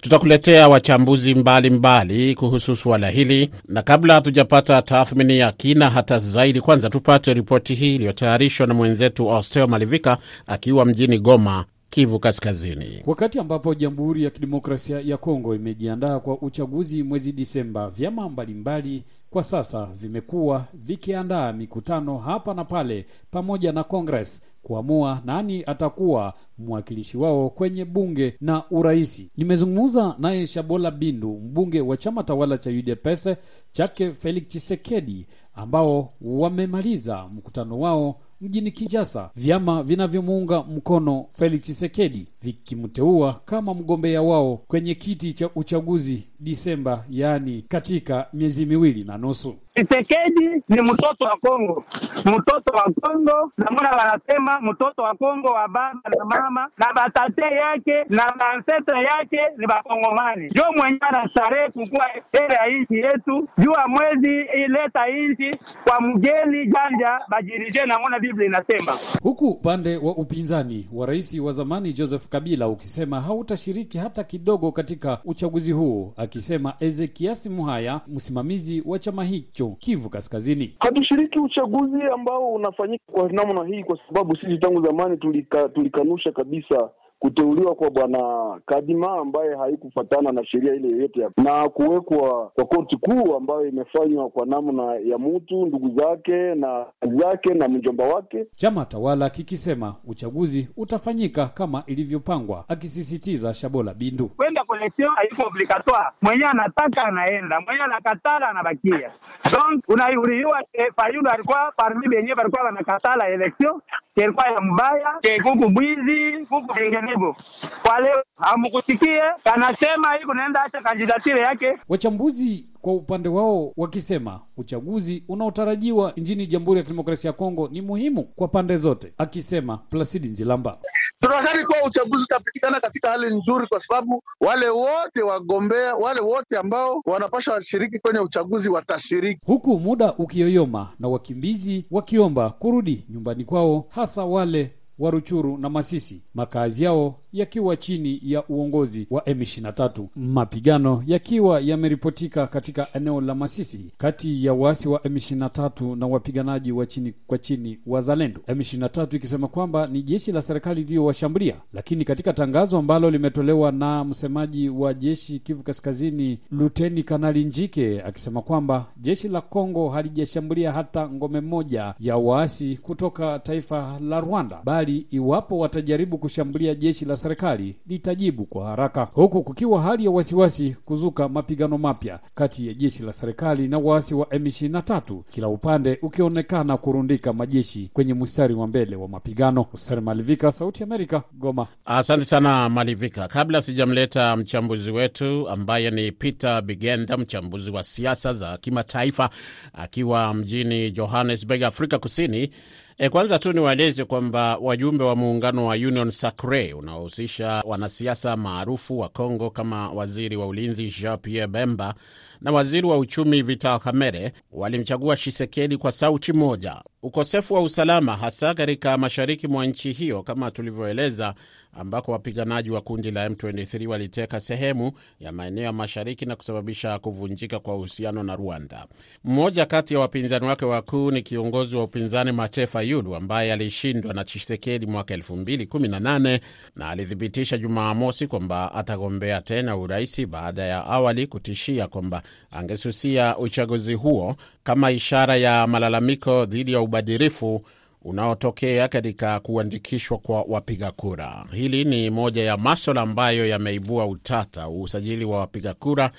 Tutakuletea 0.00 0.68
wachambuzi 0.68 1.34
mbalimbali 1.34 1.70
mbali 2.14 2.34
kuhusu 2.34 2.76
suala 2.76 3.08
hili, 3.10 3.50
na 3.68 3.82
kabla 3.82 4.14
hatujapata 4.14 4.82
tathmini 4.82 5.38
ya 5.38 5.52
kina 5.52 5.90
hata 5.90 6.18
zaidi, 6.18 6.60
kwanza 6.60 6.90
tupate 6.90 7.34
ripoti 7.34 7.74
hii 7.74 7.94
iliyotayarishwa 7.94 8.66
na 8.66 8.74
mwenzetu 8.74 9.30
Austel 9.30 9.66
Malivika 9.68 10.18
akiwa 10.46 10.84
mjini 10.84 11.18
Goma, 11.18 11.64
Kivu 11.94 12.18
Kaskazini. 12.18 13.02
Wakati 13.06 13.38
ambapo 13.38 13.74
Jamhuri 13.74 14.24
ya 14.24 14.30
Kidemokrasia 14.30 15.00
ya 15.00 15.16
Kongo 15.16 15.54
imejiandaa 15.54 16.20
kwa 16.20 16.38
uchaguzi 16.42 17.02
mwezi 17.02 17.32
Disemba, 17.32 17.90
vyama 17.90 18.28
mbalimbali 18.28 19.04
kwa 19.30 19.42
sasa 19.44 19.86
vimekuwa 19.86 20.64
vikiandaa 20.74 21.52
mikutano 21.52 22.18
hapa 22.18 22.54
na 22.54 22.64
pale 22.64 23.06
pamoja 23.30 23.72
na 23.72 23.84
Congress 23.84 24.42
kuamua 24.62 25.22
nani 25.24 25.62
atakuwa 25.66 26.34
mwakilishi 26.58 27.16
wao 27.18 27.50
kwenye 27.50 27.84
bunge 27.84 28.34
na 28.40 28.62
uraisi. 28.70 29.30
Nimezungumza 29.36 30.14
naye 30.18 30.46
Shabola 30.46 30.90
Bindu, 30.90 31.32
mbunge 31.40 31.80
wa 31.80 31.96
chama 31.96 32.22
tawala 32.22 32.58
cha 32.58 32.70
UDPS 32.70 33.28
chake 33.72 34.12
Felix 34.12 34.48
Chisekedi, 34.48 35.26
ambao 35.54 36.12
wamemaliza 36.20 37.28
mkutano 37.28 37.80
wao 37.80 38.20
mjini 38.44 38.70
Kinshasa, 38.70 39.30
vyama 39.36 39.82
vinavyomuunga 39.82 40.62
mkono 40.62 41.26
Felix 41.38 41.62
Chisekedi 41.62 42.26
vikimteua 42.42 43.40
kama 43.44 43.74
mgombea 43.74 44.22
wao 44.22 44.56
kwenye 44.56 44.94
kiti 44.94 45.32
cha 45.32 45.50
uchaguzi 45.54 46.22
Disemba, 46.44 47.04
yaani 47.10 47.64
katika 47.68 48.26
miezi 48.32 48.66
miwili 48.66 49.04
na 49.04 49.18
nusu. 49.18 49.56
Chisekedi 49.74 50.62
ni 50.68 50.82
mtoto 50.82 51.24
wa 51.24 51.36
Kongo, 51.36 51.84
mtoto 52.24 52.72
wa 52.76 52.82
Kongo, 53.00 53.52
namona 53.58 53.90
wanasema 53.90 54.60
mtoto 54.60 55.02
wa 55.02 55.14
Kongo 55.14 55.48
wa 55.48 55.68
baba 55.68 56.00
na 56.18 56.24
mama 56.24 56.68
na 56.78 56.86
batate 56.94 57.42
yake 57.42 58.04
na 58.08 58.32
baansetre 58.38 59.02
yake 59.02 59.38
ni 59.58 59.66
bakongomani. 59.66 60.50
Jo 60.54 60.64
mwenye 60.76 60.98
anastarehe 61.00 61.68
kukuwa 61.70 62.06
ere 62.32 62.54
ya 62.54 62.78
nchi 62.82 62.94
yetu, 62.94 63.48
jua 63.58 63.88
mwezi 63.88 64.46
ileta 64.64 65.06
nchi 65.06 65.58
kwa 65.84 66.00
mgeni 66.00 66.66
janja 66.66 67.20
bajirije, 67.28 67.86
namona 67.86 68.18
Biblia 68.20 68.46
inasema. 68.46 68.98
Huku 69.22 69.48
upande 69.48 69.96
wa 69.96 70.16
upinzani 70.16 70.88
wa 70.92 71.06
rais 71.06 71.38
wa 71.38 71.52
zamani 71.52 71.92
Joseph 71.92 72.28
Kabila 72.28 72.68
ukisema 72.68 73.20
hautashiriki 73.20 73.98
hata 73.98 74.24
kidogo 74.24 74.72
katika 74.72 75.18
uchaguzi 75.24 75.72
huu, 75.72 76.12
akisema 76.38 76.74
Ezekiasi 76.80 77.50
Muhaya, 77.50 78.00
msimamizi 78.08 78.82
wa 78.86 78.98
chama 78.98 79.24
hicho 79.24 79.76
Kivu 79.78 80.10
Kaskazini. 80.10 80.76
Hatushiriki 80.80 81.38
uchaguzi 81.38 82.02
ambao 82.14 82.52
unafanyika 82.54 83.04
kwa 83.12 83.32
namna 83.32 83.64
hii 83.64 83.84
kwa 83.84 83.98
sababu 84.08 84.36
sisi 84.36 84.58
tangu 84.58 84.84
zamani 84.84 85.16
tulika, 85.16 85.68
tulikanusha 85.68 86.32
kabisa 86.32 86.90
kuteuliwa 87.24 87.74
kwa 87.74 87.90
bwana 87.90 88.20
Kadima 88.66 89.12
ambaye 89.18 89.54
haikufatana 89.56 90.32
na 90.32 90.44
sheria 90.46 90.74
ile 90.74 90.88
yoyote 90.88 91.28
na 91.44 91.68
kuwekwa 91.68 92.50
kwa 92.54 92.64
koti 92.64 92.96
kuu 92.96 93.36
ambayo 93.36 93.66
imefanywa 93.66 94.28
kwa 94.30 94.46
namna 94.46 94.94
ya 94.94 95.18
mtu 95.18 95.66
ndugu 95.66 96.00
zake 96.00 96.54
na 96.54 96.86
zake 97.16 97.54
na 97.54 97.68
mjomba 97.68 98.04
wake. 98.04 98.46
Chama 98.56 98.84
tawala 98.84 99.30
kikisema 99.30 99.94
uchaguzi 100.06 100.68
utafanyika 100.76 101.46
kama 101.46 101.82
ilivyopangwa, 101.86 102.64
akisisitiza 102.68 103.54
Shabola 103.54 103.94
Bindu 103.94 104.28
kwenda 104.28 104.64
koleksion 104.64 105.08
haiko 105.14 105.42
obligatoire, 105.46 106.06
mwenye 106.22 106.44
anataka 106.44 107.04
anaenda, 107.04 107.60
mwenye 107.60 107.80
anakatala 107.82 108.48
anabakia. 108.48 109.10
Donc 109.52 109.88
unaiuriwa 109.88 110.62
Fayulu 110.96 111.28
alikuwa 111.30 111.72
parmi 111.76 112.08
benye 112.08 112.34
balikuwa 112.34 112.62
wanakatala 112.64 113.28
election 113.28 113.80
kelikuwa 114.14 114.46
ya 114.48 114.60
mbaya 114.60 115.14
kuku 115.42 115.68
bwizi 115.68 116.46
kuku 116.46 116.74
vinginevyo. 116.74 117.36
Kwa 117.82 118.00
leo 118.00 118.22
hamukusikie 118.38 119.22
kanasema 119.44 120.14
hii 120.14 120.24
kunaenda 120.24 120.64
acha 120.64 120.80
kandidatire 120.80 121.40
yake. 121.40 121.78
Wachambuzi 121.88 122.66
kwa 122.84 122.92
upande 122.94 123.28
wao 123.28 123.72
wakisema 123.76 124.40
uchaguzi 124.56 125.24
unaotarajiwa 125.28 126.12
nchini 126.16 126.46
Jamhuri 126.46 126.78
ya 126.78 126.84
Kidemokrasia 126.84 127.28
ya 127.28 127.32
Kongo 127.32 127.68
ni 127.68 127.80
muhimu 127.80 128.22
kwa 128.24 128.48
pande 128.48 128.76
zote, 128.76 129.12
akisema 129.18 129.76
Plasidi 129.76 130.28
Nzilamba. 130.28 130.78
Tunadhani 131.20 131.64
kuwa 131.64 131.78
uchaguzi 131.86 132.24
utapitikana 132.24 132.80
katika 132.80 133.10
hali 133.10 133.36
nzuri, 133.36 133.66
kwa 133.66 133.80
sababu 133.80 134.22
wale 134.40 134.68
wote 134.68 135.22
wagombea, 135.22 135.94
wale 135.94 136.20
wote 136.20 136.56
ambao 136.58 137.02
wanapasha 137.06 137.52
washiriki 137.52 137.98
kwenye 137.98 138.18
uchaguzi 138.20 138.70
watashiriki, 138.70 139.40
huku 139.46 139.80
muda 139.80 140.14
ukiyoyoma 140.14 140.88
na 140.98 141.08
wakimbizi 141.08 141.84
wakiomba 141.90 142.50
kurudi 142.50 143.06
nyumbani 143.10 143.44
kwao, 143.44 143.86
hasa 143.88 144.24
wale 144.24 144.74
wa 144.98 145.10
Ruchuru 145.10 145.58
na 145.58 145.68
Masisi, 145.70 146.22
makazi 146.34 146.84
yao 146.84 147.14
yakiwa 147.32 147.76
chini 147.76 148.20
ya 148.22 148.44
uongozi 148.48 149.06
wa 149.10 149.22
M23, 149.22 150.06
mapigano 150.16 151.02
yakiwa 151.06 151.60
yameripotika 151.60 152.46
katika 152.46 152.86
eneo 152.94 153.20
la 153.20 153.34
Masisi 153.34 153.92
kati 153.98 154.44
ya 154.44 154.52
waasi 154.54 154.88
wa 154.88 154.98
M23 154.98 155.96
na 155.96 156.06
wapiganaji 156.06 156.72
wa 156.72 156.86
chini 156.86 157.14
kwa 157.26 157.38
chini 157.38 157.78
wa 157.86 158.00
Zalendo, 158.00 158.40
M23 158.48 159.16
ikisema 159.16 159.48
kwamba 159.48 159.86
ni 159.86 160.02
jeshi 160.02 160.32
la 160.32 160.42
serikali 160.42 160.80
iliyowashambulia. 160.80 161.56
Lakini 161.72 162.04
katika 162.04 162.32
tangazo 162.32 162.78
ambalo 162.78 163.10
limetolewa 163.10 163.72
na 163.72 164.04
msemaji 164.04 164.68
wa 164.68 164.94
jeshi 164.94 165.38
Kivu 165.38 165.62
Kaskazini, 165.62 166.38
Luteni 166.50 167.02
Kanali 167.02 167.44
Njike 167.44 168.02
akisema 168.02 168.42
kwamba 168.42 168.86
jeshi 168.96 169.28
la 169.28 169.40
Kongo 169.40 169.88
halijashambulia 169.88 170.72
hata 170.72 171.08
ngome 171.08 171.40
moja 171.40 171.94
ya 172.00 172.16
waasi 172.16 172.76
kutoka 172.82 173.38
taifa 173.38 173.98
la 174.00 174.20
Rwanda, 174.20 174.60
bali 174.64 174.83
iwapo 174.92 175.58
watajaribu 175.58 176.18
kushambulia 176.18 176.74
jeshi 176.74 177.04
la 177.04 177.16
serikali 177.16 177.76
litajibu 177.86 178.44
kwa 178.44 178.66
haraka, 178.66 179.08
huku 179.12 179.42
kukiwa 179.42 179.82
hali 179.82 180.04
ya 180.04 180.10
wasiwasi 180.10 180.76
kuzuka 180.84 181.28
mapigano 181.28 181.78
mapya 181.78 182.20
kati 182.34 182.68
ya 182.68 182.74
jeshi 182.74 183.02
la 183.02 183.12
serikali 183.12 183.68
na 183.68 183.78
waasi 183.78 184.14
wa 184.14 184.26
M23, 184.26 185.22
kila 185.30 185.48
upande 185.48 185.98
ukionekana 186.02 186.76
kurundika 186.76 187.32
majeshi 187.32 187.90
kwenye 187.92 188.14
mstari 188.14 188.54
wa 188.54 188.66
mbele 188.66 188.96
wa 188.96 189.08
mapigano. 189.08 189.62
Hussein 189.62 190.00
Malivika, 190.00 190.52
Sauti 190.52 190.82
ya 190.82 190.86
Amerika, 190.86 191.22
Goma. 191.32 191.66
Asante 191.84 192.24
sana 192.24 192.68
Malivika. 192.68 193.28
Kabla 193.28 193.62
sijamleta 193.62 194.36
mchambuzi 194.36 194.90
wetu 194.90 195.48
ambaye 195.48 195.90
ni 195.90 196.12
Peter 196.12 196.62
Bigenda, 196.62 197.16
mchambuzi 197.16 197.70
wa 197.70 197.82
siasa 197.82 198.32
za 198.32 198.58
kimataifa 198.58 199.30
akiwa 199.72 200.34
mjini 200.34 200.90
Johannesburg, 200.90 201.62
Afrika 201.62 201.98
Kusini. 201.98 202.50
E, 202.98 203.08
kwanza 203.08 203.38
tu 203.38 203.52
niwaeleze 203.52 204.04
kwamba 204.04 204.56
wajumbe 204.56 205.04
wa 205.04 205.16
muungano 205.16 205.66
wa 205.66 205.74
Union 205.74 206.10
Sacre 206.10 206.72
unaohusisha 206.74 207.62
wanasiasa 207.66 208.36
maarufu 208.36 208.98
wa 208.98 209.08
Kongo 209.08 209.50
kama 209.50 209.90
waziri 209.90 210.36
wa 210.36 210.46
ulinzi 210.46 210.90
Jean 211.00 211.18
Pierre 211.18 211.46
Bemba 211.46 211.94
na 212.40 212.52
waziri 212.52 212.86
wa 212.86 212.98
uchumi 212.98 213.42
Vital 213.42 213.80
Kamerhe 213.80 214.32
walimchagua 214.52 215.16
Shisekedi 215.16 215.76
kwa 215.76 215.92
sauti 215.92 216.32
moja. 216.32 216.82
Ukosefu 217.02 217.54
wa 217.54 217.62
usalama 217.62 218.16
hasa 218.16 218.54
katika 218.54 218.98
mashariki 218.98 219.48
mwa 219.48 219.66
nchi 219.66 219.92
hiyo 219.92 220.22
kama 220.22 220.50
tulivyoeleza, 220.50 221.34
ambako 221.76 222.12
wapiganaji 222.12 222.70
wa 222.70 222.80
kundi 222.80 223.10
la 223.10 223.28
M23 223.28 223.86
waliteka 223.86 224.40
sehemu 224.40 224.92
ya 225.20 225.32
maeneo 225.32 225.64
ya 225.64 225.72
mashariki 225.72 226.26
na 226.26 226.36
kusababisha 226.36 226.98
kuvunjika 226.98 227.58
kwa 227.58 227.74
uhusiano 227.76 228.22
na 228.22 228.36
Rwanda. 228.36 228.86
Mmoja 229.24 229.66
kati 229.66 229.94
ya 229.94 230.00
wapinzani 230.00 230.46
wake 230.46 230.64
wakuu 230.64 231.10
ni 231.10 231.22
kiongozi 231.22 231.76
wa 231.76 231.84
upinzani 231.84 232.32
Mate 232.32 232.66
Fayulu 232.66 233.16
ambaye 233.16 233.52
alishindwa 233.52 234.14
na 234.14 234.24
Chisekedi 234.24 234.86
mwaka 234.86 235.16
2018 235.16 236.40
na 236.76 236.88
alithibitisha 236.88 237.58
Jumamosi 237.58 238.26
kwamba 238.26 238.72
atagombea 238.74 239.40
tena 239.40 239.76
uraisi 239.76 240.26
baada 240.26 240.62
ya 240.62 240.84
awali 240.86 241.26
kutishia 241.26 241.86
kwamba 241.86 242.22
angesusia 242.50 243.38
uchaguzi 243.38 243.94
huo 243.94 244.36
kama 244.62 244.90
ishara 244.90 245.36
ya 245.36 245.66
malalamiko 245.66 246.44
dhidi 246.46 246.72
ya 246.72 246.80
ubadhirifu 246.80 247.64
unaotokea 248.04 248.88
katika 248.88 249.40
kuandikishwa 249.40 250.18
kwa 250.18 250.42
wapiga 250.48 250.90
kura. 250.90 251.44
Hili 251.52 251.84
ni 251.84 252.10
moja 252.10 252.42
ya 252.44 252.56
maswala 252.56 253.00
ambayo 253.00 253.46
yameibua 253.46 254.06
utata, 254.06 254.68
usajili 254.68 255.24
wa 255.24 255.38
wapiga 255.40 255.74
kura. 255.74 256.10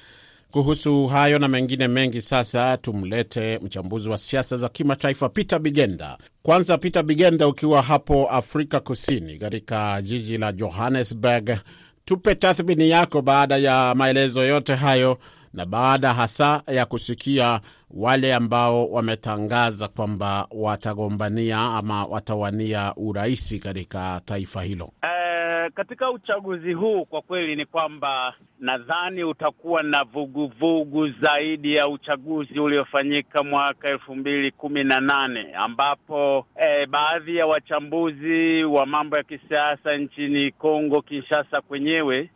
Kuhusu 0.52 1.08
hayo 1.08 1.40
na 1.40 1.48
mengine 1.48 1.88
mengi, 1.88 2.22
sasa 2.22 2.78
tumlete 2.78 3.60
mchambuzi 3.60 4.10
wa 4.10 4.18
siasa 4.18 4.58
za 4.58 4.70
kimataifa 4.70 5.30
Peter 5.30 5.60
Bigenda. 5.60 6.18
Kwanza 6.44 6.78
Peter 6.78 7.04
Bigenda, 7.04 7.48
ukiwa 7.48 7.82
hapo 7.82 8.30
Afrika 8.30 8.80
Kusini 8.80 9.38
katika 9.38 10.02
jiji 10.02 10.38
la 10.38 10.52
Johannesburg, 10.52 11.58
tupe 12.06 12.36
tathmini 12.36 12.90
yako 12.90 13.22
baada 13.22 13.58
ya 13.58 13.96
maelezo 13.96 14.44
yote 14.44 14.76
hayo 14.76 15.18
na 15.56 15.66
baada 15.66 16.14
hasa 16.14 16.62
ya 16.68 16.86
kusikia 16.86 17.60
wale 17.92 18.34
ambao 18.34 18.88
wametangaza 18.92 19.88
kwamba 19.88 20.48
watagombania 20.52 21.58
ama 21.60 22.06
watawania 22.06 22.94
uraisi 22.96 23.60
katika 23.60 24.22
taifa 24.26 24.62
hilo. 24.64 24.92
E, 25.04 25.70
katika 25.70 26.12
uchaguzi 26.12 26.74
huu 26.74 27.06
kwa 27.06 27.22
kweli 27.22 27.56
ni 27.56 27.66
kwamba 27.66 28.34
nadhani 28.60 29.24
utakuwa 29.24 29.84
na 29.84 30.04
vuguvugu 30.04 30.54
vugu 30.60 31.08
zaidi 31.22 31.76
ya 31.76 31.88
uchaguzi 31.88 32.60
uliofanyika 32.60 33.44
mwaka 33.44 33.90
elfu 33.90 34.16
mbili 34.16 34.52
kumi 34.52 34.84
na 34.84 35.00
nane 35.00 35.54
ambapo 35.54 36.46
e, 36.56 36.86
baadhi 36.86 37.36
ya 37.36 37.48
wachambuzi 37.48 38.64
wa 38.64 38.86
mambo 38.86 39.18
ya 39.18 39.24
kisiasa 39.24 39.98
nchini 39.98 40.52
Kongo 40.52 41.02
Kinshasa 41.02 41.62
kwenyewe 41.62 42.30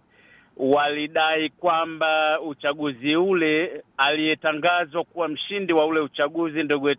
walidai 0.60 1.50
kwamba 1.50 2.42
uchaguzi 2.42 3.16
ule 3.16 3.84
aliyetangazwa 3.98 5.04
kuwa 5.04 5.28
mshindi 5.28 5.74
wa 5.74 5.86
ule 5.86 6.00
uchaguzi 6.00 6.64
ndugu 6.64 6.90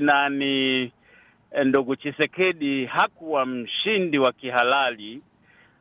nani 0.00 0.92
ndugu 1.64 1.96
Chisekedi 1.96 2.86
hakuwa 2.86 3.46
mshindi 3.46 4.18
wa 4.18 4.32
kihalali. 4.32 5.20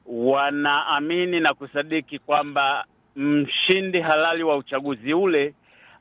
Wanaamini 0.06 1.40
na 1.40 1.54
kusadiki 1.54 2.20
kwamba 2.20 2.86
mshindi 3.16 4.02
halali 4.02 4.44
wa 4.44 4.58
uchaguzi 4.58 5.14
ule 5.14 5.54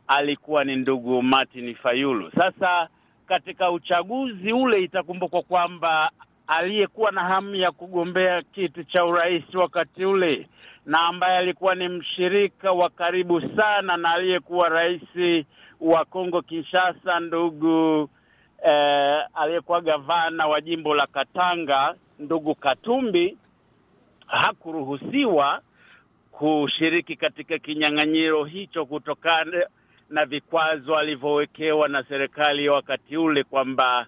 alikuwa 0.08 0.64
ni 0.64 0.76
ndugu 0.76 1.22
Martin 1.22 1.74
Fayulu. 1.74 2.30
Sasa 2.36 2.88
katika 3.26 3.70
uchaguzi 3.70 4.52
ule 4.52 4.82
itakumbukwa 4.82 5.42
kwamba 5.42 6.10
aliyekuwa 6.46 7.10
na 7.12 7.20
hamu 7.24 7.54
ya 7.54 7.72
kugombea 7.72 8.42
kiti 8.42 8.84
cha 8.84 9.04
urais 9.04 9.54
wakati 9.54 10.04
ule 10.04 10.48
na 10.86 11.00
ambaye 11.00 11.38
alikuwa 11.38 11.74
ni 11.74 11.88
mshirika 11.88 12.72
wa 12.72 12.90
karibu 12.90 13.40
sana 13.56 13.96
na 13.96 14.10
aliyekuwa 14.14 14.68
rais 14.68 15.02
wa 15.80 16.04
Kongo 16.04 16.42
Kinshasa, 16.42 17.20
ndugu 17.20 18.08
eh, 18.66 19.24
aliyekuwa 19.34 19.80
gavana 19.80 20.46
wa 20.46 20.60
jimbo 20.60 20.94
la 20.94 21.06
Katanga, 21.06 21.94
ndugu 22.18 22.54
Katumbi 22.54 23.38
hakuruhusiwa 24.26 25.60
kushiriki 26.32 27.16
katika 27.16 27.58
kinyang'anyiro 27.58 28.44
hicho 28.44 28.86
kutokana 28.86 29.66
na 30.10 30.26
vikwazo 30.26 30.96
alivyowekewa 30.96 31.88
na 31.88 32.04
serikali 32.08 32.64
ya 32.64 32.72
wakati 32.72 33.16
ule 33.16 33.44
kwamba 33.44 34.06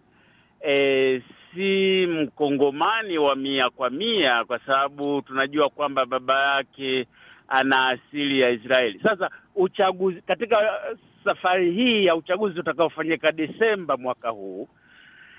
e, 0.68 1.22
si 1.56 2.06
mkongomani 2.06 3.18
wa 3.18 3.36
mia 3.36 3.70
kwa 3.70 3.90
mia, 3.90 4.44
kwa 4.44 4.58
sababu 4.58 5.22
tunajua 5.22 5.68
kwamba 5.68 6.06
baba 6.06 6.54
yake 6.56 7.06
ana 7.48 7.88
asili 7.88 8.40
ya 8.40 8.50
Israeli. 8.50 9.00
Sasa 9.02 9.30
uchaguzi 9.54 10.22
katika 10.22 10.80
safari 11.24 11.72
hii 11.72 12.04
ya 12.04 12.16
uchaguzi 12.16 12.60
utakaofanyika 12.60 13.32
Desemba 13.32 13.96
mwaka 13.96 14.28
huu 14.30 14.68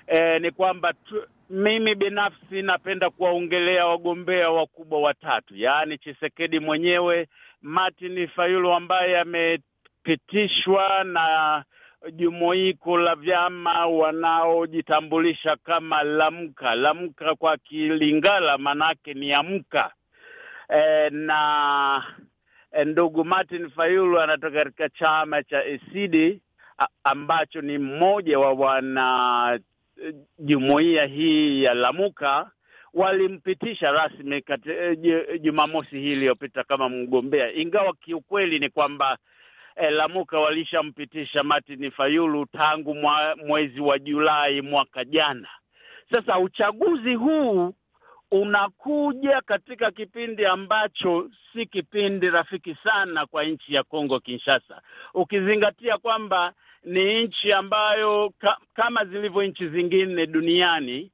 e, 0.06 0.38
ni 0.38 0.50
kwamba 0.50 0.92
tu, 0.92 1.22
mimi 1.50 1.94
binafsi 1.94 2.62
napenda 2.62 3.10
kuwaongelea 3.10 3.86
wagombea 3.86 4.50
wakubwa 4.50 5.00
watatu, 5.00 5.56
yaani 5.56 5.98
Chisekedi 5.98 6.60
mwenyewe, 6.60 7.28
Martin 7.62 8.28
Fayulu 8.28 8.72
ambaye 8.72 9.18
amepitishwa 9.20 11.04
na 11.04 11.64
jumuiko 12.12 12.98
la 12.98 13.14
vyama 13.14 13.86
wanaojitambulisha 13.86 15.56
kama 15.56 16.02
Lamka. 16.02 16.74
Lamka 16.74 17.34
kwa 17.34 17.56
Kilingala 17.56 18.58
manake 18.58 19.14
ni 19.14 19.32
amka. 19.32 19.92
E, 20.68 21.10
na 21.10 22.04
e, 22.72 22.84
ndugu 22.84 23.24
Martin 23.24 23.70
Fayulu 23.70 24.20
anatoka 24.20 24.64
katika 24.64 24.88
chama 24.88 25.42
cha 25.42 25.64
Esidi 25.64 26.40
ambacho 27.04 27.60
ni 27.60 27.78
mmoja 27.78 28.38
wa 28.38 28.52
wana 28.52 29.60
jumuiya 30.38 31.04
hii 31.06 31.62
ya 31.62 31.74
Lamuka 31.74 32.50
walimpitisha 32.94 33.90
rasmi 33.92 34.42
kati 34.42 34.70
Jumamosi 35.40 36.00
hii 36.00 36.12
iliyopita 36.12 36.64
kama 36.64 36.88
mgombea, 36.88 37.52
ingawa 37.52 37.94
kiukweli 37.94 38.58
ni 38.58 38.68
kwamba 38.70 39.18
eh, 39.80 39.90
Lamuka 39.92 40.38
walishampitisha 40.40 41.42
Martin 41.42 41.90
Fayulu 41.90 42.46
tangu 42.46 42.94
mwa, 42.94 43.36
mwezi 43.46 43.80
wa 43.80 43.98
Julai 43.98 44.62
mwaka 44.62 45.04
jana. 45.04 45.48
Sasa 46.10 46.38
uchaguzi 46.38 47.14
huu 47.14 47.74
unakuja 48.30 49.40
katika 49.40 49.90
kipindi 49.90 50.46
ambacho 50.46 51.30
si 51.52 51.66
kipindi 51.66 52.30
rafiki 52.30 52.76
sana 52.84 53.26
kwa 53.26 53.44
nchi 53.44 53.74
ya 53.74 53.82
Kongo 53.82 54.20
Kinshasa, 54.20 54.82
ukizingatia 55.14 55.98
kwamba 55.98 56.52
ni 56.84 57.22
nchi 57.24 57.52
ambayo 57.52 58.32
ka, 58.38 58.58
kama 58.74 59.04
zilivyo 59.04 59.42
nchi 59.42 59.68
zingine 59.68 60.26
duniani 60.26 61.10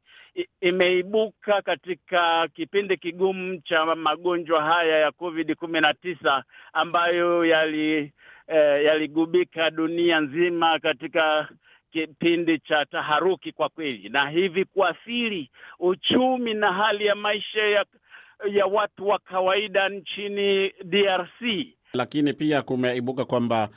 imeibuka 0.61 1.63
katika 1.63 2.49
kipindi 2.49 2.97
kigumu 2.97 3.61
cha 3.61 3.85
magonjwa 3.97 4.63
haya 4.63 4.99
ya 4.99 5.13
Covid 5.13 5.55
kumi 5.55 5.81
na 5.81 5.95
tisa 5.95 6.45
ambayo 6.73 7.45
yali 7.45 8.13
eh, 8.49 8.85
yaligubika 8.85 9.71
dunia 9.71 10.21
nzima 10.21 10.79
katika 10.79 11.49
kipindi 11.93 12.59
cha 12.59 12.85
taharuki 12.87 13.53
kwa 13.53 13.69
kweli, 13.69 14.09
na 14.09 14.29
hivi 14.31 14.65
kuathiri 14.65 15.51
uchumi 15.79 16.55
na 16.55 16.73
hali 16.73 17.07
ya 17.07 17.15
maisha 17.15 17.63
ya, 17.63 17.85
ya 18.53 18.67
watu 18.67 19.09
wa 19.09 19.19
kawaida 19.19 19.89
nchini 19.89 20.73
DRC. 20.85 21.67
Lakini 21.93 22.33
pia 22.33 22.63
kumeibuka 22.63 23.25
kwamba 23.25 23.69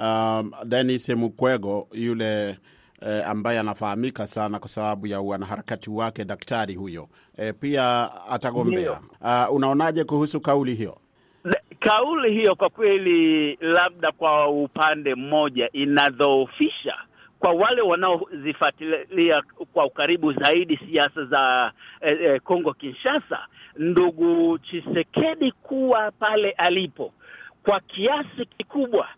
um, 0.00 0.52
Denis 0.64 1.08
Mukwego 1.08 1.88
yule 1.92 2.58
E, 3.06 3.22
ambaye 3.22 3.58
anafahamika 3.58 4.26
sana 4.26 4.58
kwa 4.58 4.68
sababu 4.68 5.06
ya 5.06 5.20
wanaharakati 5.20 5.90
wake 5.90 6.24
daktari 6.24 6.74
huyo 6.74 7.08
e, 7.36 7.52
pia 7.52 8.10
atagombea. 8.30 9.00
Uh, 9.20 9.54
unaonaje 9.54 10.04
kuhusu 10.04 10.40
kauli 10.40 10.74
hiyo? 10.74 10.98
Kauli 11.84 12.32
hiyo 12.32 12.54
kwa 12.54 12.70
kweli, 12.70 13.56
labda 13.60 14.12
kwa 14.12 14.48
upande 14.48 15.14
mmoja 15.14 15.68
inadhoofisha 15.72 16.94
kwa 17.38 17.52
wale 17.52 17.82
wanaozifuatilia 17.82 19.42
kwa 19.72 19.84
ukaribu 19.86 20.32
zaidi 20.32 20.76
siasa 20.90 21.24
za 21.24 21.72
eh, 22.00 22.18
eh, 22.22 22.40
Kongo 22.40 22.72
Kinshasa, 22.74 23.46
ndugu 23.76 24.58
Chisekedi 24.58 25.52
kuwa 25.52 26.10
pale 26.10 26.50
alipo 26.50 27.12
kwa 27.64 27.80
kiasi 27.80 28.46
kikubwa 28.58 29.08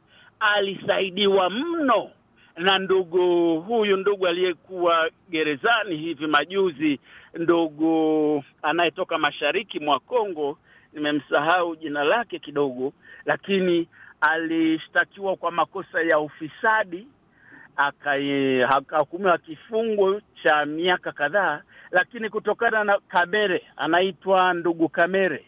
alisaidiwa 0.40 1.50
mno 1.50 2.10
na 2.56 2.78
ndugu 2.78 3.60
huyu 3.60 3.96
ndugu 3.96 4.26
aliyekuwa 4.26 5.10
gerezani 5.30 5.96
hivi 5.96 6.26
majuzi, 6.26 7.00
ndugu 7.34 8.44
anayetoka 8.62 9.18
mashariki 9.18 9.80
mwa 9.80 10.00
Kongo, 10.00 10.58
nimemsahau 10.94 11.76
jina 11.76 12.04
lake 12.04 12.38
kidogo, 12.38 12.92
lakini 13.24 13.88
alishtakiwa 14.20 15.36
kwa 15.36 15.50
makosa 15.50 16.00
ya 16.02 16.18
ufisadi 16.20 17.08
akahukumiwa 17.76 19.38
kifungo 19.38 20.20
cha 20.42 20.66
miaka 20.66 21.12
kadhaa, 21.12 21.62
lakini 21.90 22.28
kutokana 22.28 22.84
na 22.84 22.98
Kamere, 23.08 23.62
anaitwa 23.76 24.54
ndugu 24.54 24.88
Kamere. 24.88 25.44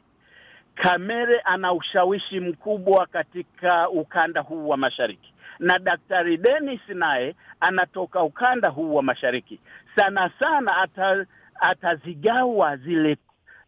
Kamere 0.75 1.41
ana 1.45 1.73
ushawishi 1.73 2.41
mkubwa 2.41 3.07
katika 3.07 3.89
ukanda 3.91 4.41
huu 4.41 4.69
wa 4.69 4.77
mashariki 4.77 5.33
na 5.59 5.79
Daktari 5.79 6.37
Denis 6.37 6.81
naye 6.89 7.35
anatoka 7.61 8.23
ukanda 8.23 8.69
huu 8.69 8.95
wa 8.95 9.03
mashariki. 9.03 9.61
Sana 9.97 10.31
sana 10.39 10.77
ata, 10.77 11.27
atazigawa 11.61 12.77
zile 12.77 13.17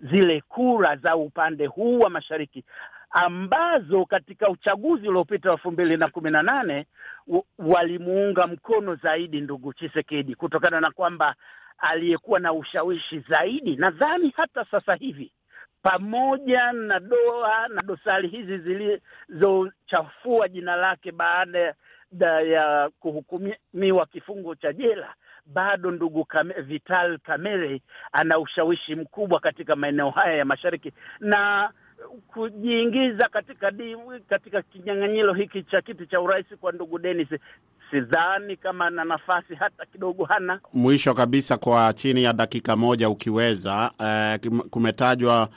zile 0.01 0.41
kura 0.49 0.97
za 0.97 1.17
upande 1.17 1.67
huu 1.67 1.99
wa 1.99 2.11
mashariki 2.11 2.65
ambazo 3.11 4.05
katika 4.05 4.49
uchaguzi 4.49 5.09
uliopita 5.09 5.53
elfu 5.53 5.71
mbili 5.73 5.97
na 5.97 6.09
kumi 6.09 6.31
na 6.31 6.43
nane 6.43 6.87
walimuunga 7.59 8.47
mkono 8.47 8.95
zaidi 8.95 9.41
ndugu 9.41 9.73
Chisekedi 9.73 10.35
kutokana 10.35 10.81
na 10.81 10.91
kwamba 10.91 11.35
aliyekuwa 11.79 12.41
na 12.41 12.53
ushawishi 12.53 13.21
zaidi. 13.29 13.77
Nadhani 13.77 14.33
hata 14.37 14.65
sasa 14.65 14.95
hivi 14.95 15.33
pamoja 15.83 16.73
na 16.73 17.01
doa 17.01 17.69
na 17.69 17.83
dosari 17.83 18.29
hizi 18.29 18.59
zilizochafua 18.59 20.49
jina 20.49 20.77
lake 20.77 21.13
baada 21.13 21.75
ya 22.45 22.91
kuhukumiwa 23.01 24.07
kifungo 24.07 24.55
cha 24.55 24.73
jela, 24.73 25.15
bado 25.55 25.91
ndugu 25.91 26.25
Kame, 26.25 26.55
Vital 26.63 27.19
Kamerhe 27.19 27.83
ana 28.13 28.39
ushawishi 28.39 28.95
mkubwa 28.95 29.41
katika 29.41 29.77
maeneo 29.77 30.11
haya 30.11 30.37
ya 30.37 30.45
mashariki 30.45 30.93
na 31.21 31.71
kujiingiza 32.29 33.29
katika 33.29 33.71
di, 33.71 33.97
katika 34.29 34.63
kinyang'anyiro 34.63 35.35
hiki 35.35 35.63
cha 35.63 35.81
kiti 35.83 36.07
cha 36.07 36.21
urais 36.21 36.47
kwa 36.61 36.73
ndugu 36.73 36.99
Denis, 36.99 37.29
sidhani 37.91 38.57
kama 38.57 38.87
ana 38.87 39.05
nafasi 39.05 39.55
hata 39.55 39.87
kidogo, 39.87 40.25
hana. 40.25 40.61
Mwisho 40.73 41.15
kabisa, 41.15 41.57
kwa 41.57 41.93
chini 41.93 42.23
ya 42.23 42.33
dakika 42.33 42.77
moja 42.77 43.09
ukiweza, 43.09 43.91
eh, 44.01 44.41
kumetajwa 44.71 45.49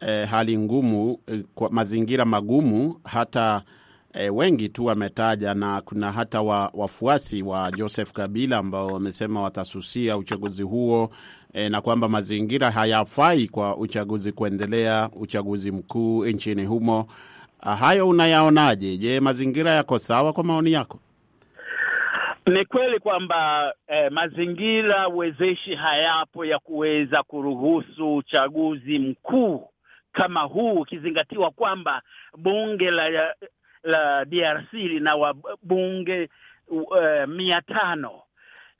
eh, 0.00 0.28
hali 0.28 0.58
ngumu 0.58 1.20
eh, 1.26 1.42
kwa 1.54 1.70
mazingira 1.70 2.24
magumu 2.24 3.00
hata 3.04 3.62
E, 4.14 4.30
wengi 4.30 4.68
tu 4.68 4.84
wametaja 4.84 5.54
na 5.54 5.80
kuna 5.80 6.12
hata 6.12 6.42
wa, 6.42 6.70
wafuasi 6.74 7.42
wa 7.42 7.70
Joseph 7.70 8.12
Kabila 8.12 8.56
ambao 8.58 8.86
wamesema 8.86 9.42
watasusia 9.42 10.16
uchaguzi 10.16 10.62
huo 10.62 11.10
e, 11.52 11.68
na 11.68 11.80
kwamba 11.80 12.08
mazingira 12.08 12.70
hayafai 12.70 13.48
kwa 13.48 13.76
uchaguzi 13.76 14.32
kuendelea, 14.32 15.10
uchaguzi 15.12 15.72
mkuu 15.72 16.24
nchini 16.26 16.64
humo. 16.64 17.06
Hayo 17.80 18.08
unayaonaje? 18.08 18.96
Je, 18.96 19.20
mazingira 19.20 19.70
yako 19.70 19.98
sawa 19.98 20.32
kwa 20.32 20.44
maoni 20.44 20.72
yako? 20.72 21.00
Ni 22.46 22.64
kweli 22.64 22.98
kwamba 22.98 23.72
eh, 23.88 24.12
mazingira 24.12 25.08
wezeshi 25.08 25.74
hayapo 25.74 26.44
ya 26.44 26.58
kuweza 26.58 27.22
kuruhusu 27.22 28.16
uchaguzi 28.16 28.98
mkuu 28.98 29.68
kama 30.12 30.40
huu, 30.40 30.72
ukizingatiwa 30.72 31.50
kwamba 31.50 32.02
bunge 32.38 32.90
la 32.90 33.34
la 33.82 34.24
DRC 34.24 34.72
lina 34.72 35.14
wabunge 35.16 36.28
uh, 36.68 37.26
mia 37.28 37.60
tano. 37.62 38.22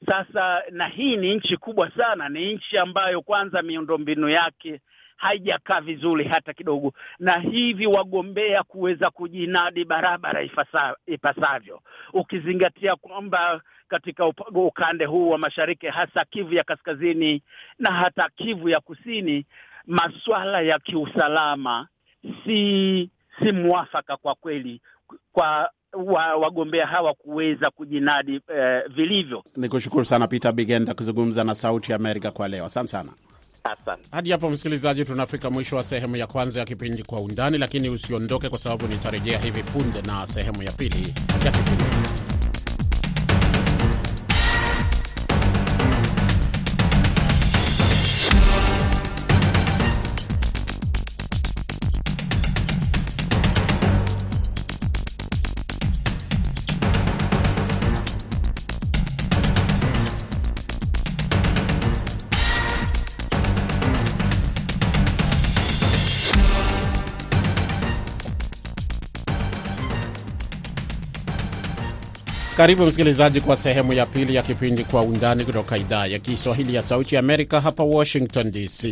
Sasa 0.08 0.62
na 0.70 0.86
hii 0.86 1.16
ni 1.16 1.34
nchi 1.34 1.56
kubwa 1.56 1.90
sana, 1.96 2.28
ni 2.28 2.54
nchi 2.54 2.78
ambayo 2.78 3.22
kwanza 3.22 3.62
miundombinu 3.62 4.28
yake 4.28 4.80
haijakaa 5.18 5.80
vizuri 5.80 6.24
hata 6.24 6.52
kidogo, 6.52 6.92
na 7.18 7.38
hivi 7.38 7.86
wagombea 7.86 8.62
kuweza 8.62 9.10
kujinadi 9.10 9.84
barabara 9.84 10.42
ifasa, 10.42 10.96
ipasavyo, 11.06 11.80
ukizingatia 12.12 12.96
kwamba 12.96 13.60
katika 13.88 14.26
ukande 14.54 15.04
huu 15.04 15.30
wa 15.30 15.38
mashariki, 15.38 15.86
hasa 15.86 16.24
Kivu 16.24 16.54
ya 16.54 16.64
kaskazini 16.64 17.42
na 17.78 17.92
hata 17.92 18.28
Kivu 18.36 18.68
ya 18.68 18.80
kusini, 18.80 19.46
masuala 19.86 20.60
ya 20.60 20.78
kiusalama 20.78 21.88
si 22.44 23.10
si 23.42 23.52
mwafaka 23.52 24.16
kwa 24.16 24.34
kweli 24.34 24.80
kwa 25.32 25.70
wa, 25.92 26.36
wagombea 26.36 26.86
hawa 26.86 27.14
kuweza 27.14 27.70
kujinadi 27.70 28.40
eh, 28.56 28.82
vilivyo. 28.96 29.44
Ni 29.56 29.68
kushukuru 29.68 30.04
sana 30.04 30.26
Peter 30.28 30.52
Bigenda 30.52 30.94
kuzungumza 30.94 31.44
na 31.44 31.54
Sauti 31.54 31.92
ya 31.92 31.96
Amerika 31.96 32.30
kwa 32.30 32.48
leo. 32.48 32.64
Asante 32.64 32.88
sana. 32.90 33.12
Asante. 33.64 34.08
Hadi 34.12 34.30
hapo 34.30 34.50
msikilizaji, 34.50 35.04
tunafika 35.04 35.50
mwisho 35.50 35.76
wa 35.76 35.82
sehemu 35.84 36.16
ya 36.16 36.26
kwanza 36.26 36.60
ya 36.60 36.66
kipindi 36.66 37.02
Kwa 37.02 37.20
Undani, 37.20 37.58
lakini 37.58 37.88
usiondoke, 37.88 38.48
kwa 38.48 38.58
sababu 38.58 38.86
nitarejea 38.86 39.38
hivi 39.38 39.62
punde 39.62 40.02
na 40.02 40.26
sehemu 40.26 40.62
ya 40.62 40.72
pili 40.72 41.14
ya 41.44 41.50
kipindi. 41.50 41.84
Karibu 72.58 72.86
msikilizaji 72.86 73.40
kwa 73.40 73.56
sehemu 73.56 73.92
ya 73.92 74.06
pili 74.06 74.34
ya 74.34 74.42
kipindi 74.42 74.84
Kwa 74.84 75.02
Undani 75.02 75.44
kutoka 75.44 75.76
idhaa 75.76 76.06
ya 76.06 76.18
Kiswahili 76.18 76.74
ya 76.74 76.82
Sauti 76.82 77.14
ya 77.14 77.18
Amerika, 77.18 77.60
hapa 77.60 77.82
Washington 77.84 78.50
DC. 78.50 78.84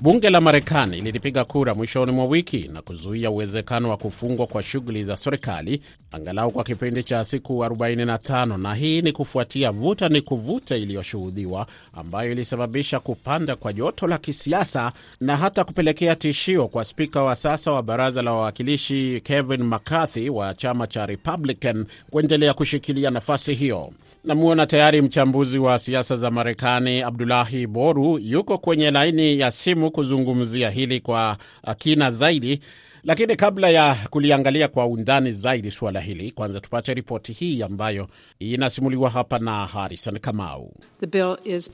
Bunge 0.00 0.30
la 0.30 0.40
Marekani 0.40 1.00
lilipiga 1.00 1.44
kura 1.44 1.74
mwishoni 1.74 2.12
mwa 2.12 2.24
wiki 2.26 2.68
na 2.72 2.82
kuzuia 2.82 3.30
uwezekano 3.30 3.90
wa 3.90 3.96
kufungwa 3.96 4.46
kwa 4.46 4.62
shughuli 4.62 5.04
za 5.04 5.16
serikali 5.16 5.82
angalau 6.12 6.50
kwa 6.50 6.64
kipindi 6.64 7.02
cha 7.02 7.24
siku 7.24 7.52
45, 7.64 8.56
na 8.58 8.74
hii 8.74 9.02
ni 9.02 9.12
kufuatia 9.12 9.72
vuta 9.72 10.08
ni 10.08 10.20
kuvuta 10.20 10.76
iliyoshuhudiwa 10.76 11.66
ambayo 11.92 12.32
ilisababisha 12.32 13.00
kupanda 13.00 13.56
kwa 13.56 13.72
joto 13.72 14.06
la 14.06 14.18
kisiasa 14.18 14.92
na 15.20 15.36
hata 15.36 15.64
kupelekea 15.64 16.16
tishio 16.16 16.68
kwa 16.68 16.84
spika 16.84 17.22
wa 17.22 17.36
sasa 17.36 17.72
wa 17.72 17.82
baraza 17.82 18.22
la 18.22 18.32
wawakilishi 18.32 19.20
Kevin 19.24 19.62
McCarthy 19.62 20.28
wa 20.30 20.54
chama 20.54 20.86
cha 20.86 21.06
Republican 21.06 21.86
kuendelea 22.10 22.54
kushikilia 22.54 23.10
nafasi 23.10 23.54
hiyo. 23.54 23.92
Namwona 24.28 24.66
tayari 24.66 25.02
mchambuzi 25.02 25.58
wa 25.58 25.78
siasa 25.78 26.16
za 26.16 26.30
Marekani 26.30 27.02
Abdulahi 27.02 27.66
Boru 27.66 28.18
yuko 28.18 28.58
kwenye 28.58 28.90
laini 28.90 29.38
ya 29.40 29.50
simu 29.50 29.90
kuzungumzia 29.90 30.70
hili 30.70 31.00
kwa 31.00 31.36
kina 31.78 32.10
zaidi. 32.10 32.60
Lakini 33.04 33.36
kabla 33.36 33.70
ya 33.70 33.96
kuliangalia 34.10 34.68
kwa 34.68 34.86
undani 34.86 35.32
zaidi 35.32 35.70
suala 35.70 36.00
hili, 36.00 36.30
kwanza 36.30 36.60
tupate 36.60 36.94
ripoti 36.94 37.32
hii 37.32 37.62
ambayo 37.62 38.08
inasimuliwa 38.38 39.10
hapa 39.10 39.38
na 39.38 39.66
Harrison 39.66 40.18
Kamau. 40.18 40.72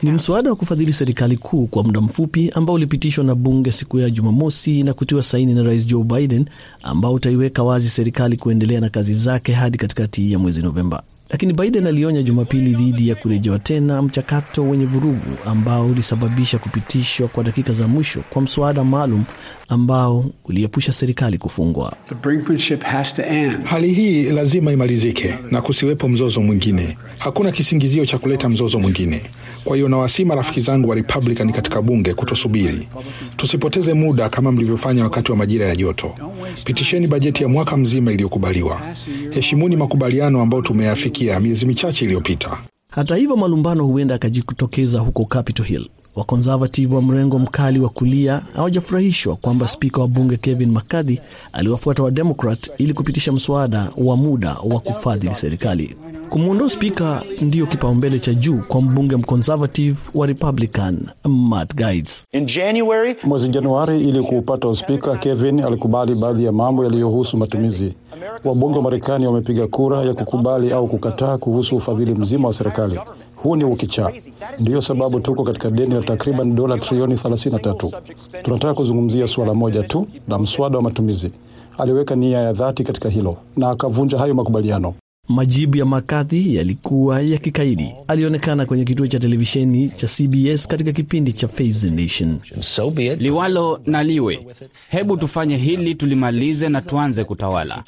Ni 0.02 0.10
mswada 0.12 0.50
wa 0.50 0.56
kufadhili 0.56 0.92
serikali 0.92 1.36
kuu 1.36 1.66
kwa 1.66 1.84
muda 1.84 2.00
mfupi 2.00 2.50
ambao 2.54 2.74
ulipitishwa 2.74 3.24
na 3.24 3.34
bunge 3.34 3.72
siku 3.72 3.98
ya 3.98 4.10
Jumamosi 4.10 4.82
na 4.82 4.94
kutiwa 4.94 5.22
saini 5.22 5.54
na 5.54 5.62
Rais 5.62 5.86
Joe 5.86 6.04
Biden, 6.04 6.44
ambao 6.82 7.14
utaiweka 7.14 7.62
wazi 7.62 7.88
serikali 7.88 8.36
kuendelea 8.36 8.80
na 8.80 8.88
kazi 8.88 9.14
zake 9.14 9.52
hadi 9.52 9.78
katikati 9.78 10.32
ya 10.32 10.38
mwezi 10.38 10.62
Novemba. 10.62 11.02
Lakini 11.34 11.52
Biden 11.52 11.86
alionya 11.86 12.22
Jumapili 12.22 12.74
dhidi 12.74 13.08
ya 13.08 13.14
kurejewa 13.14 13.58
tena 13.58 14.02
mchakato 14.02 14.62
wenye 14.62 14.86
vurugu 14.86 15.36
ambao 15.46 15.86
ulisababisha 15.86 16.58
kupitishwa 16.58 17.28
kwa 17.28 17.44
dakika 17.44 17.72
za 17.72 17.88
mwisho 17.88 18.20
kwa 18.30 18.42
mswada 18.42 18.84
maalum 18.84 19.24
ambao 19.68 20.24
uliepusha 20.44 20.92
serikali 20.92 21.38
kufungwa. 21.38 21.96
Hali 23.64 23.92
hii 23.94 24.22
lazima 24.22 24.72
imalizike 24.72 25.38
na 25.50 25.62
kusiwepo 25.62 26.08
mzozo 26.08 26.40
mwingine. 26.40 26.96
Hakuna 27.18 27.52
kisingizio 27.52 28.06
cha 28.06 28.18
kuleta 28.18 28.48
mzozo 28.48 28.78
mwingine. 28.80 29.22
Kwa 29.64 29.76
hiyo 29.76 29.88
nawasii 29.88 30.24
rafiki 30.24 30.60
zangu 30.60 30.88
wa 30.88 30.94
Republican 30.96 31.52
katika 31.52 31.82
bunge 31.82 32.14
kutosubiri, 32.14 32.88
tusipoteze 33.36 33.94
muda 33.94 34.28
kama 34.28 34.52
mlivyofanya 34.52 35.02
wakati 35.04 35.30
wa 35.30 35.36
majira 35.36 35.66
ya 35.66 35.76
joto. 35.76 36.14
Pitisheni 36.64 37.06
bajeti 37.06 37.42
ya 37.42 37.48
mwaka 37.48 37.76
mzima 37.76 38.12
iliyokubaliwa. 38.12 38.80
Heshimuni 39.30 39.76
makubaliano 39.76 40.40
ambayo 40.40 40.62
tumeyafikia 40.62 41.40
miezi 41.40 41.66
michache 41.66 42.04
iliyopita. 42.04 42.58
Hata 42.90 43.16
hivyo, 43.16 43.36
malumbano 43.36 43.84
huenda 43.84 44.14
akajitokeza 44.14 44.98
huko 45.00 45.24
Capitol 45.24 45.66
Hill. 45.66 45.88
Wakonservative 46.16 46.94
wa 46.96 47.02
mrengo 47.02 47.38
mkali 47.38 47.78
wa 47.78 47.88
kulia 47.88 48.42
hawajafurahishwa 48.54 49.36
kwamba 49.36 49.68
spika 49.68 50.00
wa 50.00 50.08
bunge 50.08 50.36
Kevin 50.36 50.70
McCarthy 50.70 51.18
aliwafuata 51.52 52.02
wa 52.02 52.10
Democrat 52.10 52.70
ili 52.78 52.92
kupitisha 52.92 53.32
mswada 53.32 53.88
wa 53.96 54.16
muda 54.16 54.56
wa 54.64 54.80
kufadhili 54.80 55.34
serikali. 55.34 55.96
Kumwondoa 56.30 56.70
spika 56.70 57.22
ndiyo 57.40 57.66
kipaumbele 57.66 58.18
cha 58.18 58.34
juu 58.34 58.58
kwa 58.68 58.82
mbunge 58.82 59.16
mconservative 59.16 59.96
wa 60.14 60.26
Republican 60.26 60.98
Matt 61.24 61.74
Gaetz. 61.74 62.22
Mwezi 63.24 63.48
Januari, 63.48 64.00
ili 64.08 64.22
kuupata 64.22 64.68
uspika, 64.68 65.16
Kevin 65.16 65.60
alikubali 65.60 66.14
baadhi 66.14 66.44
ya 66.44 66.52
mambo 66.52 66.84
yaliyohusu 66.84 67.38
matumizi. 67.38 67.94
Wabunge 68.44 68.76
wa 68.76 68.82
Marekani 68.82 69.26
wamepiga 69.26 69.66
kura 69.66 70.02
ya 70.02 70.14
kukubali 70.14 70.72
au 70.72 70.88
kukataa 70.88 71.38
kuhusu 71.38 71.76
ufadhili 71.76 72.14
mzima 72.14 72.48
wa 72.48 72.54
serikali. 72.54 73.00
Huu 73.44 73.56
ni 73.56 73.64
ukichaa. 73.64 74.10
Ndiyo 74.60 74.80
sababu 74.80 75.20
tuko 75.20 75.44
katika 75.44 75.70
deni 75.70 75.94
la 75.94 76.02
takriban 76.02 76.54
dola 76.54 76.78
trilioni 76.78 77.14
33. 77.14 78.02
Tunataka 78.42 78.74
kuzungumzia 78.74 79.26
suala 79.26 79.54
moja 79.54 79.82
tu 79.82 80.06
la 80.28 80.38
mswada 80.38 80.76
wa 80.76 80.82
matumizi. 80.82 81.30
Aliweka 81.78 82.16
nia 82.16 82.38
ya 82.38 82.52
dhati 82.52 82.84
katika 82.84 83.08
hilo 83.08 83.36
na 83.56 83.70
akavunja 83.70 84.18
hayo 84.18 84.34
makubaliano. 84.34 84.94
Majibu 85.28 85.76
ya 85.76 85.84
McCarthy 85.84 86.56
yalikuwa 86.56 87.20
ya 87.22 87.38
kikaidi. 87.38 87.94
Alionekana 88.08 88.66
kwenye 88.66 88.84
kituo 88.84 89.06
cha 89.06 89.18
televisheni 89.18 89.88
cha 89.88 90.06
CBS 90.06 90.66
katika 90.68 90.92
kipindi 90.92 91.32
cha 91.32 91.48
Face 91.48 91.72
the 91.72 91.90
Nation. 91.90 92.38
So 92.60 92.92
liwalo 93.18 93.80
na 93.86 94.02
liwe, 94.02 94.46
hebu 94.88 95.16
tufanye 95.16 95.56
hili 95.56 95.94
tulimalize 95.94 96.68
na 96.68 96.82
tuanze 96.82 97.24
kutawala. 97.24 97.84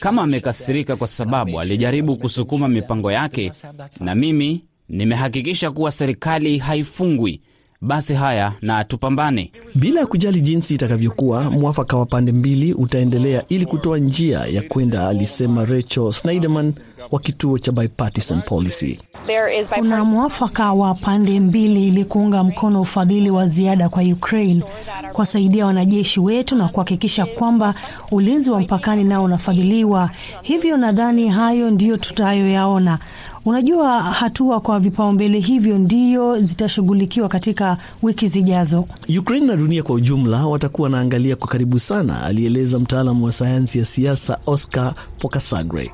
Kama 0.00 0.22
amekasirika 0.22 0.96
kwa 0.96 1.06
sababu 1.06 1.60
alijaribu 1.60 2.16
kusukuma 2.16 2.68
mipango 2.68 3.12
yake, 3.12 3.52
na 4.00 4.14
mimi 4.14 4.64
nimehakikisha 4.88 5.70
kuwa 5.70 5.90
serikali 5.92 6.58
haifungwi, 6.58 7.40
basi 7.80 8.14
haya 8.14 8.52
na 8.62 8.84
tupambane. 8.84 9.52
Bila 9.74 10.00
ya 10.00 10.06
kujali 10.06 10.40
jinsi 10.40 10.74
itakavyokuwa, 10.74 11.50
mwafaka 11.50 11.96
wa 11.96 12.06
pande 12.06 12.32
mbili 12.32 12.72
utaendelea 12.74 13.44
ili 13.48 13.66
kutoa 13.66 13.98
njia 13.98 14.38
ya 14.38 14.62
kwenda, 14.62 15.08
alisema 15.08 15.64
Rachel 15.64 16.12
Snyderman 16.12 16.74
wa 17.10 17.20
kituo 17.20 17.58
cha 17.58 17.72
Bipartisan 17.72 18.42
Policy. 18.42 18.98
Kuna 19.78 20.04
mwafaka 20.04 20.72
wa 20.72 20.94
pande 20.94 21.40
mbili 21.40 21.88
ili 21.88 22.04
kuunga 22.04 22.44
mkono 22.44 22.80
ufadhili 22.80 23.30
wa 23.30 23.48
ziada 23.48 23.88
kwa 23.88 24.02
Ukraine, 24.02 24.64
kuwasaidia 25.12 25.66
wanajeshi 25.66 26.20
wetu 26.20 26.56
na 26.56 26.68
kuhakikisha 26.68 27.26
kwamba 27.26 27.74
ulinzi 28.10 28.50
wa 28.50 28.60
mpakani 28.60 29.04
nao 29.04 29.24
unafadhiliwa. 29.24 30.10
Hivyo 30.42 30.76
nadhani 30.76 31.28
hayo 31.28 31.70
ndiyo 31.70 31.96
tutayoyaona. 31.96 32.98
Unajua, 33.44 34.02
hatua 34.02 34.60
kwa 34.60 34.80
vipaumbele 34.80 35.38
hivyo 35.38 35.78
ndiyo 35.78 36.38
zitashughulikiwa 36.38 37.28
katika 37.28 37.76
wiki 38.02 38.28
zijazo. 38.28 38.84
Ukraine 39.18 39.46
na 39.46 39.56
dunia 39.56 39.82
kwa 39.82 39.94
ujumla 39.94 40.46
watakuwa 40.46 40.86
wanaangalia 40.86 41.36
kwa 41.36 41.48
karibu 41.48 41.78
sana, 41.78 42.22
alieleza 42.22 42.78
mtaalamu 42.78 43.24
wa 43.24 43.32
sayansi 43.32 43.78
ya 43.78 43.84
siasa 43.84 44.38
Oscar 44.46 44.94
Pokasagre. 45.18 45.92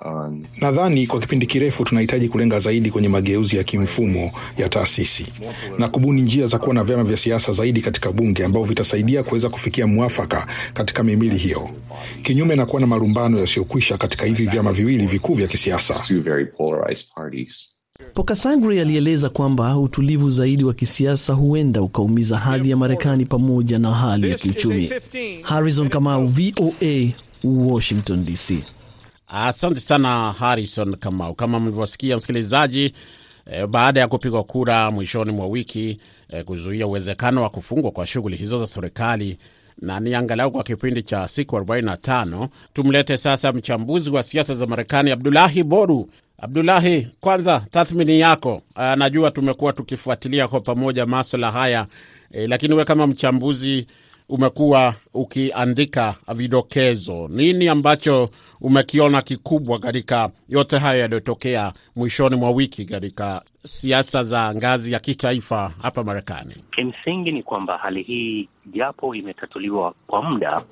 On... 0.00 0.46
nadhani 0.60 1.06
kwa 1.06 1.20
kipindi 1.20 1.46
kirefu 1.46 1.84
tunahitaji 1.84 2.28
kulenga 2.28 2.58
zaidi 2.58 2.90
kwenye 2.90 3.08
mageuzi 3.08 3.56
ya 3.56 3.64
kimfumo 3.64 4.30
ya 4.58 4.68
taasisi 4.68 5.26
na 5.78 5.88
kubuni 5.88 6.22
njia 6.22 6.46
za 6.46 6.58
kuwa 6.58 6.74
na 6.74 6.84
vyama 6.84 7.04
vya 7.04 7.16
siasa 7.16 7.52
zaidi 7.52 7.80
katika 7.80 8.12
bunge 8.12 8.44
ambavyo 8.44 8.68
vitasaidia 8.68 9.22
kuweza 9.22 9.48
kufikia 9.48 9.86
mwafaka 9.86 10.46
katika 10.74 11.02
mimili 11.02 11.36
hiyo, 11.36 11.68
kinyume 12.22 12.56
na 12.56 12.66
kuwa 12.66 12.80
na 12.80 12.86
malumbano 12.86 13.38
yasiyokwisha 13.38 13.96
katika 13.98 14.26
hivi 14.26 14.46
vyama 14.46 14.72
viwili 14.72 15.06
vikuu 15.06 15.34
vya 15.34 15.46
kisiasa. 15.46 15.94
Pokasagre 18.14 18.80
alieleza 18.80 19.28
kwamba 19.28 19.78
utulivu 19.78 20.30
zaidi 20.30 20.64
wa 20.64 20.74
kisiasa 20.74 21.32
huenda 21.32 21.82
ukaumiza 21.82 22.38
hadhi 22.38 22.70
ya 22.70 22.76
Marekani 22.76 23.24
pamoja 23.26 23.78
na 23.78 23.94
hali 23.94 24.30
ya 24.30 24.36
kiuchumi. 24.38 24.90
Harrison 25.42 25.88
Kamau, 25.88 26.26
VOA, 26.26 27.08
Washington 27.56 28.24
DC. 28.24 28.64
Asante 29.28 29.80
sana 29.80 30.32
Harrison 30.32 30.96
Kamau. 30.96 31.34
Kama 31.34 31.60
mlivyosikia 31.60 32.16
msikilizaji, 32.16 32.92
e, 33.52 33.66
baada 33.66 34.00
ya 34.00 34.08
kupigwa 34.08 34.44
kura 34.44 34.90
mwishoni 34.90 35.32
mwa 35.32 35.46
wiki 35.46 36.00
e, 36.30 36.42
kuzuia 36.42 36.86
uwezekano 36.86 37.42
wa 37.42 37.50
kufungwa 37.50 37.90
kwa 37.90 38.06
shughuli 38.06 38.36
hizo 38.36 38.58
za 38.58 38.66
serikali 38.66 39.38
na 39.82 40.00
ni 40.00 40.14
angalau 40.14 40.50
kwa 40.50 40.64
kipindi 40.64 41.02
cha 41.02 41.28
siku 41.28 41.56
45. 41.56 42.48
Tumlete 42.72 43.16
sasa 43.16 43.52
mchambuzi 43.52 44.10
wa 44.10 44.22
siasa 44.22 44.54
za 44.54 44.66
Marekani, 44.66 45.10
Abdulahi 45.10 45.62
Boru. 45.62 46.10
Abdulahi, 46.38 47.08
kwanza 47.20 47.66
tathmini 47.70 48.20
yako. 48.20 48.62
Aa, 48.76 48.96
najua 48.96 49.30
tumekuwa 49.30 49.72
tukifuatilia 49.72 50.48
kwa 50.48 50.60
pamoja 50.60 51.06
maswala 51.06 51.50
haya 51.50 51.86
e, 52.32 52.46
lakini 52.46 52.74
we 52.74 52.84
kama 52.84 53.06
mchambuzi 53.06 53.86
umekuwa 54.28 54.94
ukiandika 55.14 56.14
vidokezo, 56.34 57.28
nini 57.30 57.68
ambacho 57.68 58.30
umekiona 58.60 59.22
kikubwa 59.22 59.78
katika 59.78 60.30
yote 60.48 60.78
hayo 60.78 61.00
yaliyotokea 61.00 61.72
mwishoni 61.96 62.36
mwa 62.36 62.50
wiki 62.50 62.84
katika 62.84 63.42
siasa 63.64 64.24
za 64.24 64.54
ngazi 64.54 64.92
ya 64.92 65.00
kitaifa 65.00 65.72
hapa 65.82 66.04
Marekani? 66.04 66.54
Kimsingi 66.70 67.32
ni 67.32 67.42
kwamba 67.42 67.78
hali 67.78 68.02
hii 68.02 68.48
japo 68.66 69.14
imetatuliwa 69.14 69.94
kwa 70.06 70.22
muda, 70.22 70.62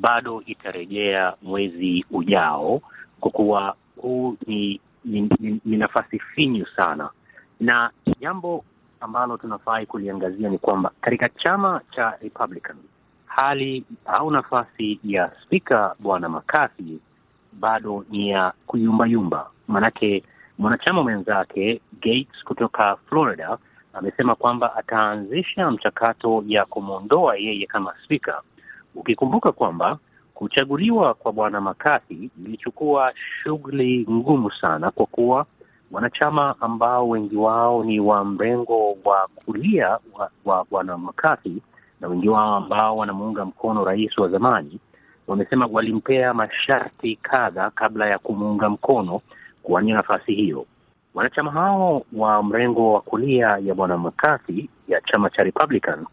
bado 0.00 0.42
itarejea 0.46 1.34
mwezi 1.42 2.04
ujao, 2.10 2.80
kwa 3.20 3.30
kuwa 3.30 3.76
huu 3.96 4.36
ni, 4.46 4.80
ni, 5.04 5.20
ni, 5.40 5.60
ni 5.64 5.76
nafasi 5.76 6.18
finyu 6.18 6.66
sana, 6.76 7.10
na 7.60 7.90
jambo 8.20 8.64
ambalo 9.00 9.36
tunafai 9.36 9.86
kuliangazia 9.86 10.48
ni 10.48 10.58
kwamba 10.58 10.90
katika 11.00 11.28
chama 11.28 11.80
cha 11.90 12.14
Republican 12.22 12.76
hali 13.38 13.84
au 14.06 14.30
nafasi 14.30 15.00
ya 15.04 15.30
spika 15.42 15.94
bwana 15.98 16.28
McCarthy 16.28 16.98
bado 17.52 18.04
ni 18.10 18.30
ya 18.30 18.52
kuyumbayumba. 18.66 19.50
manake 19.68 20.22
mwanachama 20.58 21.02
mwenzake 21.02 21.80
Gates 22.00 22.44
kutoka 22.44 22.96
Florida 22.96 23.58
amesema 23.92 24.34
kwamba 24.34 24.76
ataanzisha 24.76 25.70
mchakato 25.70 26.44
ya 26.46 26.64
kumwondoa 26.64 27.36
yeye 27.36 27.66
kama 27.66 27.94
spika, 28.04 28.42
ukikumbuka 28.94 29.52
kwamba 29.52 29.98
kuchaguliwa 30.34 31.14
kwa 31.14 31.32
bwana 31.32 31.60
McCarthy 31.60 32.30
ilichukua 32.44 33.12
shughuli 33.42 34.06
ngumu 34.10 34.50
sana, 34.50 34.90
kwa 34.90 35.06
kuwa 35.06 35.46
wanachama 35.90 36.54
ambao 36.60 37.08
wengi 37.08 37.36
wao 37.36 37.84
ni 37.84 38.00
wa 38.00 38.24
mrengo 38.24 38.96
wa 39.04 39.28
kulia 39.34 39.98
wa 40.44 40.64
bwana 40.70 40.98
McCarthy 40.98 41.60
na 42.00 42.08
wengi 42.08 42.28
wao 42.28 42.56
ambao 42.56 42.96
wanamuunga 42.96 43.44
mkono 43.44 43.84
rais 43.84 44.18
wa 44.18 44.28
zamani 44.28 44.78
wamesema 45.26 45.66
walimpea 45.72 46.34
masharti 46.34 47.16
kadha 47.22 47.70
kabla 47.70 48.06
ya 48.06 48.18
kumuunga 48.18 48.68
mkono 48.70 49.20
kuwania 49.62 49.94
nafasi 49.94 50.34
hiyo. 50.34 50.66
Wanachama 51.14 51.50
hao 51.50 52.02
wa 52.12 52.42
mrengo 52.42 52.92
wa 52.92 53.00
kulia 53.00 53.58
ya 53.64 53.74
bwana 53.74 53.98
McCarthy 53.98 54.68
ya 54.88 55.00
chama 55.00 55.30
cha 55.30 55.42
Republican 55.42 56.06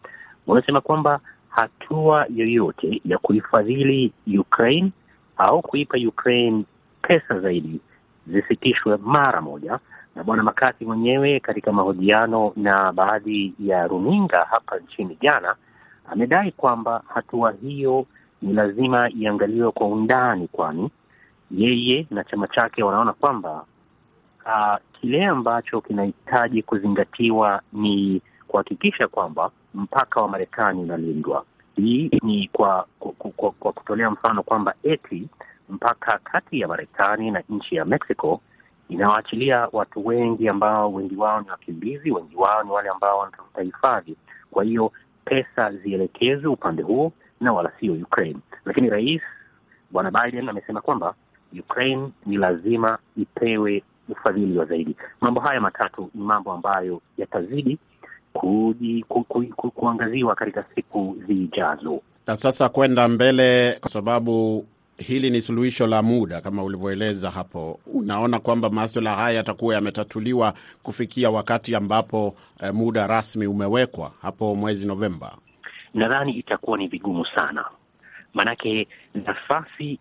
wamesema 0.46 0.80
kwamba 0.80 1.20
hatua 1.48 2.26
yoyote 2.34 3.00
ya 3.04 3.18
kuifadhili 3.18 4.12
Ukraine 4.38 4.90
au 5.36 5.62
kuipa 5.62 5.98
Ukraine 6.08 6.64
pesa 7.02 7.40
zaidi 7.40 7.80
zisitishwe 8.26 8.96
mara 9.02 9.40
moja. 9.40 9.78
Na 10.16 10.24
bwana 10.24 10.42
McCarthy 10.42 10.84
mwenyewe 10.84 11.40
katika 11.40 11.72
mahojiano 11.72 12.52
na 12.56 12.92
baadhi 12.92 13.54
ya 13.60 13.86
runinga 13.86 14.46
hapa 14.50 14.78
nchini 14.78 15.18
jana 15.20 15.54
amedai 16.10 16.52
kwamba 16.52 17.02
hatua 17.08 17.52
hiyo 17.52 18.06
ni 18.42 18.52
lazima 18.52 19.10
iangaliwe 19.10 19.70
kwa 19.70 19.86
undani, 19.86 20.48
kwani 20.48 20.90
yeye 21.50 22.06
na 22.10 22.24
chama 22.24 22.48
chake 22.48 22.82
wanaona 22.82 23.12
kwamba 23.12 23.64
uh, 24.46 24.76
kile 25.00 25.24
ambacho 25.26 25.80
kinahitaji 25.80 26.62
kuzingatiwa 26.62 27.62
ni 27.72 28.22
kuhakikisha 28.48 29.08
kwamba 29.08 29.50
mpaka 29.74 30.20
wa 30.20 30.28
Marekani 30.28 30.80
unalindwa. 30.82 31.44
Hii 31.76 32.10
ni 32.22 32.50
kwa, 32.52 32.86
kwa, 32.98 33.12
kwa, 33.12 33.50
kwa 33.50 33.72
kutolea 33.72 34.10
mfano 34.10 34.42
kwamba 34.42 34.74
eti 34.82 35.28
mpaka 35.68 36.18
kati 36.18 36.60
ya 36.60 36.68
Marekani 36.68 37.30
na 37.30 37.42
nchi 37.48 37.74
ya 37.76 37.84
Mexico 37.84 38.40
inawaachilia 38.88 39.68
watu 39.72 40.06
wengi 40.06 40.48
ambao 40.48 40.92
wengi 40.92 41.16
wao 41.16 41.40
ni 41.40 41.50
wakimbizi, 41.50 42.10
wengi 42.10 42.36
wao 42.36 42.62
ni 42.62 42.70
wale 42.70 42.88
ambao 42.88 43.18
wanatafuta 43.18 43.62
hifadhi. 43.62 44.16
Kwa 44.50 44.64
hiyo 44.64 44.92
pesa 45.26 45.72
zielekezwe 45.72 46.50
upande 46.50 46.82
huo 46.82 47.12
na 47.40 47.52
wala 47.52 47.72
sio 47.80 47.92
Ukraine. 47.92 48.38
Lakini 48.64 48.90
rais 48.90 49.22
bwana 49.90 50.10
Biden 50.10 50.48
amesema 50.48 50.80
kwamba 50.80 51.14
Ukraine 51.60 52.08
ni 52.26 52.36
lazima 52.36 52.98
ipewe 53.16 53.82
ufadhili 54.08 54.58
wa 54.58 54.64
zaidi. 54.64 54.96
Mambo 55.20 55.40
haya 55.40 55.60
matatu 55.60 56.10
ni 56.14 56.24
mambo 56.24 56.52
ambayo 56.52 57.00
yatazidi 57.18 57.78
kuji, 58.32 59.04
ku, 59.08 59.24
ku, 59.24 59.44
ku, 59.56 59.70
kuangaziwa 59.70 60.34
katika 60.34 60.64
siku 60.74 61.16
zijazo. 61.26 62.00
Na 62.26 62.36
sasa 62.36 62.68
kwenda 62.68 63.08
mbele, 63.08 63.76
kwa 63.80 63.90
sababu 63.90 64.64
hili 64.98 65.30
ni 65.30 65.40
suluhisho 65.40 65.86
la 65.86 66.02
muda 66.02 66.40
kama 66.40 66.62
ulivyoeleza 66.64 67.30
hapo, 67.30 67.80
unaona 67.86 68.38
kwamba 68.40 68.70
maswala 68.70 69.16
haya 69.16 69.36
yatakuwa 69.36 69.74
yametatuliwa 69.74 70.54
kufikia 70.82 71.30
wakati 71.30 71.74
ambapo 71.74 72.36
eh, 72.62 72.74
muda 72.74 73.06
rasmi 73.06 73.46
umewekwa 73.46 74.12
hapo 74.22 74.54
mwezi 74.54 74.86
Novemba? 74.86 75.36
Nadhani 75.94 76.32
itakuwa 76.32 76.78
ni 76.78 76.86
vigumu 76.88 77.26
sana, 77.26 77.64
maanake 78.34 78.88
nafasi 79.14 79.98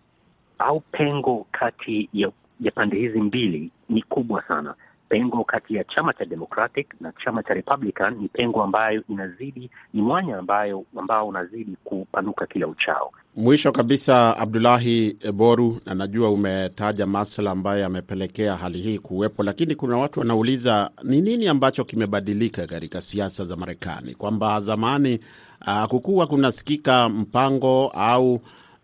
au 0.60 0.80
pengo 0.80 1.46
kati 1.52 2.10
ya, 2.14 2.32
ya 2.62 2.72
pande 2.72 2.98
hizi 2.98 3.20
mbili 3.22 3.72
ni 3.90 4.02
kubwa 4.02 4.44
sana. 4.48 4.76
Pengo 5.10 5.44
kati 5.44 5.76
ya 5.76 5.84
chama 5.84 6.14
cha 6.14 6.26
Democratic 6.26 6.88
na 7.02 7.14
chama 7.24 7.44
cha 7.44 7.54
Republican 7.54 8.16
ni 8.22 8.28
pengo 8.28 8.64
ambayo 8.64 9.04
inazidi, 9.10 9.70
ni 9.94 10.02
mwanya 10.02 10.38
ambayo 10.38 10.84
ambao 10.98 11.28
unazidi 11.28 11.78
kupanuka 11.84 12.46
kila 12.46 12.68
uchao. 12.68 13.12
Mwisho 13.36 13.72
kabisa, 13.72 14.38
Abdulahi 14.38 15.18
Boru, 15.34 15.80
na 15.86 15.96
najua 15.96 16.30
umetaja 16.30 17.06
masuala 17.06 17.52
ambayo 17.52 17.82
yamepelekea 17.82 18.56
hali 18.56 18.78
hii 18.78 19.00
kuwepo, 19.00 19.44
lakini 19.44 19.76
kuna 19.76 19.98
watu 19.98 20.20
wanauliza 20.20 20.92
ni 21.04 21.22
nini 21.22 21.48
ambacho 21.48 21.84
kimebadilika 21.84 22.68
katika 22.68 23.02
siasa 23.02 23.46
za 23.46 23.56
Marekani, 23.56 24.14
kwamba 24.16 24.60
zamani 24.62 25.20
uh, 25.68 25.84
kukuwa 25.86 26.28
kunasikika 26.28 27.10
mpango 27.10 27.88
au 27.96 28.42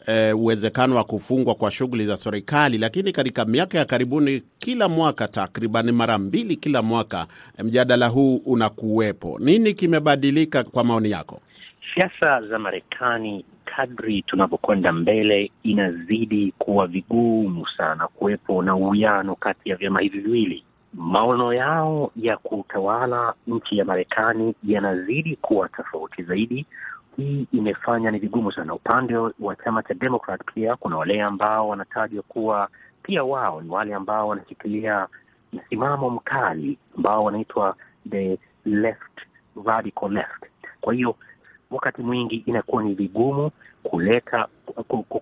E, 0.08 0.34
uwezekano 0.34 0.96
wa 0.96 1.04
kufungwa 1.04 1.56
kwa 1.56 1.72
shughuli 1.72 2.06
za 2.06 2.18
serikali, 2.18 2.78
lakini 2.78 3.12
katika 3.12 3.46
miaka 3.46 3.78
ya 3.78 3.86
karibuni, 3.86 4.44
kila 4.60 4.90
mwaka 4.90 5.28
takriban 5.28 5.92
mara 5.92 6.18
mbili 6.18 6.56
kila 6.56 6.82
mwaka, 6.82 7.28
mjadala 7.64 8.08
huu 8.08 8.36
unakuwepo. 8.36 9.38
Nini 9.40 9.74
kimebadilika 9.74 10.64
kwa 10.64 10.84
maoni 10.84 11.12
yako? 11.12 11.42
Siasa 11.96 12.42
za 12.42 12.60
Marekani 12.60 13.46
kadri 13.66 14.22
tunavyokwenda 14.22 14.92
mbele, 14.92 15.52
inazidi 15.64 16.54
kuwa 16.58 16.88
vigumu 16.88 17.68
sana 17.78 18.08
kuwepo 18.08 18.62
na 18.64 18.76
uwiano 18.76 19.36
kati 19.36 19.70
ya 19.70 19.76
vyama 19.76 20.00
hivi 20.02 20.20
viwili. 20.20 20.64
Maono 20.94 21.54
yao 21.54 22.12
ya 22.16 22.38
kutawala 22.38 23.34
nchi 23.48 23.78
ya 23.78 23.86
Marekani 23.86 24.56
yanazidi 24.64 25.36
kuwa 25.36 25.70
tofauti 25.70 26.24
zaidi. 26.24 26.66
Hii 27.21 27.47
imefanya 27.53 28.12
ni 28.12 28.19
vigumu 28.19 28.51
sana. 28.51 28.73
Upande 28.73 29.15
wa 29.39 29.55
chama 29.63 29.84
cha 29.84 29.93
Democrat 29.93 30.41
pia 30.53 30.75
kuna 30.75 30.97
wale 30.97 31.21
ambao 31.21 31.67
wanatajwa 31.69 32.23
kuwa 32.23 32.69
pia 33.03 33.23
wao 33.23 33.62
ni 33.62 33.69
wale 33.69 33.93
ambao 33.93 34.27
wanashikilia 34.27 35.07
msimamo 35.53 36.10
mkali 36.10 36.77
ambao 36.97 37.23
wanaitwa 37.23 37.75
the 38.10 38.38
left, 38.65 39.19
radical 39.65 40.12
left. 40.12 40.43
Kwa 40.81 40.93
hiyo 40.93 41.15
wakati 41.71 42.01
mwingi 42.01 42.36
inakuwa 42.36 42.84
ni 42.84 42.93
vigumu 42.93 43.51
kuleta 43.84 44.47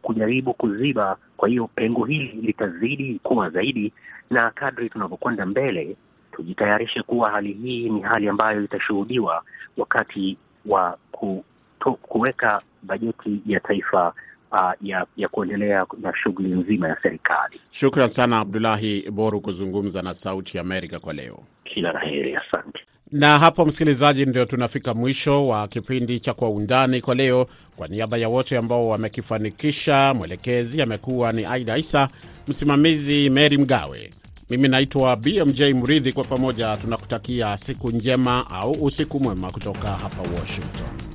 kujaribu 0.02 0.54
kuziba. 0.54 1.18
Kwa 1.38 1.50
hiyo 1.50 1.68
pengo 1.68 2.06
hili 2.06 2.28
litazidi 2.42 3.20
kuwa 3.24 3.50
zaidi, 3.50 3.94
na 4.30 4.52
kadri 4.52 4.90
tunavyokwenda 4.90 5.46
mbele, 5.46 5.96
tujitayarishe 6.32 7.02
kuwa 7.04 7.30
hali 7.32 7.54
hii 7.54 7.90
ni 7.90 8.02
hali 8.02 8.30
ambayo 8.30 8.64
itashuhudiwa 8.64 9.44
wakati 9.78 10.38
wa 10.66 10.98
ku 11.12 11.44
kuweka 11.86 12.62
bajeti 12.84 13.42
ya 13.46 13.60
taifa 13.60 14.14
uh, 14.52 14.72
ya, 14.82 15.06
ya 15.18 15.28
kuendelea 15.28 15.86
na 16.02 16.14
shughuli 16.24 16.50
nzima 16.50 16.88
ya 16.88 16.98
serikali. 17.04 17.60
Shukran 17.72 18.10
sana 18.10 18.40
Abdulahi 18.40 19.12
Boru 19.12 19.42
kuzungumza 19.42 20.02
na 20.02 20.14
Sauti 20.14 20.58
ya 20.58 20.62
Amerika 20.62 21.00
kwa 21.00 21.14
leo. 21.14 21.40
Kila 21.64 21.92
la 21.92 22.00
heri, 22.00 22.36
asante. 22.36 22.80
Na 23.12 23.40
hapo, 23.40 23.66
msikilizaji, 23.66 24.26
ndio 24.26 24.46
tunafika 24.46 24.94
mwisho 24.94 25.48
wa 25.48 25.68
kipindi 25.68 26.20
cha 26.20 26.34
Kwa 26.34 26.50
Undani 26.50 27.02
kwa 27.02 27.16
leo. 27.16 27.48
Kwa 27.76 27.88
niaba 27.88 28.18
ya 28.18 28.30
wote 28.30 28.58
ambao 28.58 28.88
wamekifanikisha, 28.90 30.14
mwelekezi 30.14 30.82
amekuwa 30.82 31.32
ni 31.34 31.46
Aida 31.46 31.78
Isa, 31.78 32.08
msimamizi 32.48 33.30
Mary 33.30 33.58
Mgawe, 33.58 34.10
mimi 34.50 34.68
naitwa 34.68 35.16
BMJ 35.16 35.62
Mridhi. 35.62 36.14
Kwa 36.14 36.24
pamoja 36.24 36.78
tunakutakia 36.78 37.58
siku 37.58 37.92
njema 37.92 38.50
au 38.50 38.72
usiku 38.72 39.20
mwema 39.20 39.52
kutoka 39.52 39.88
hapa 39.88 40.22
Washington. 40.40 41.09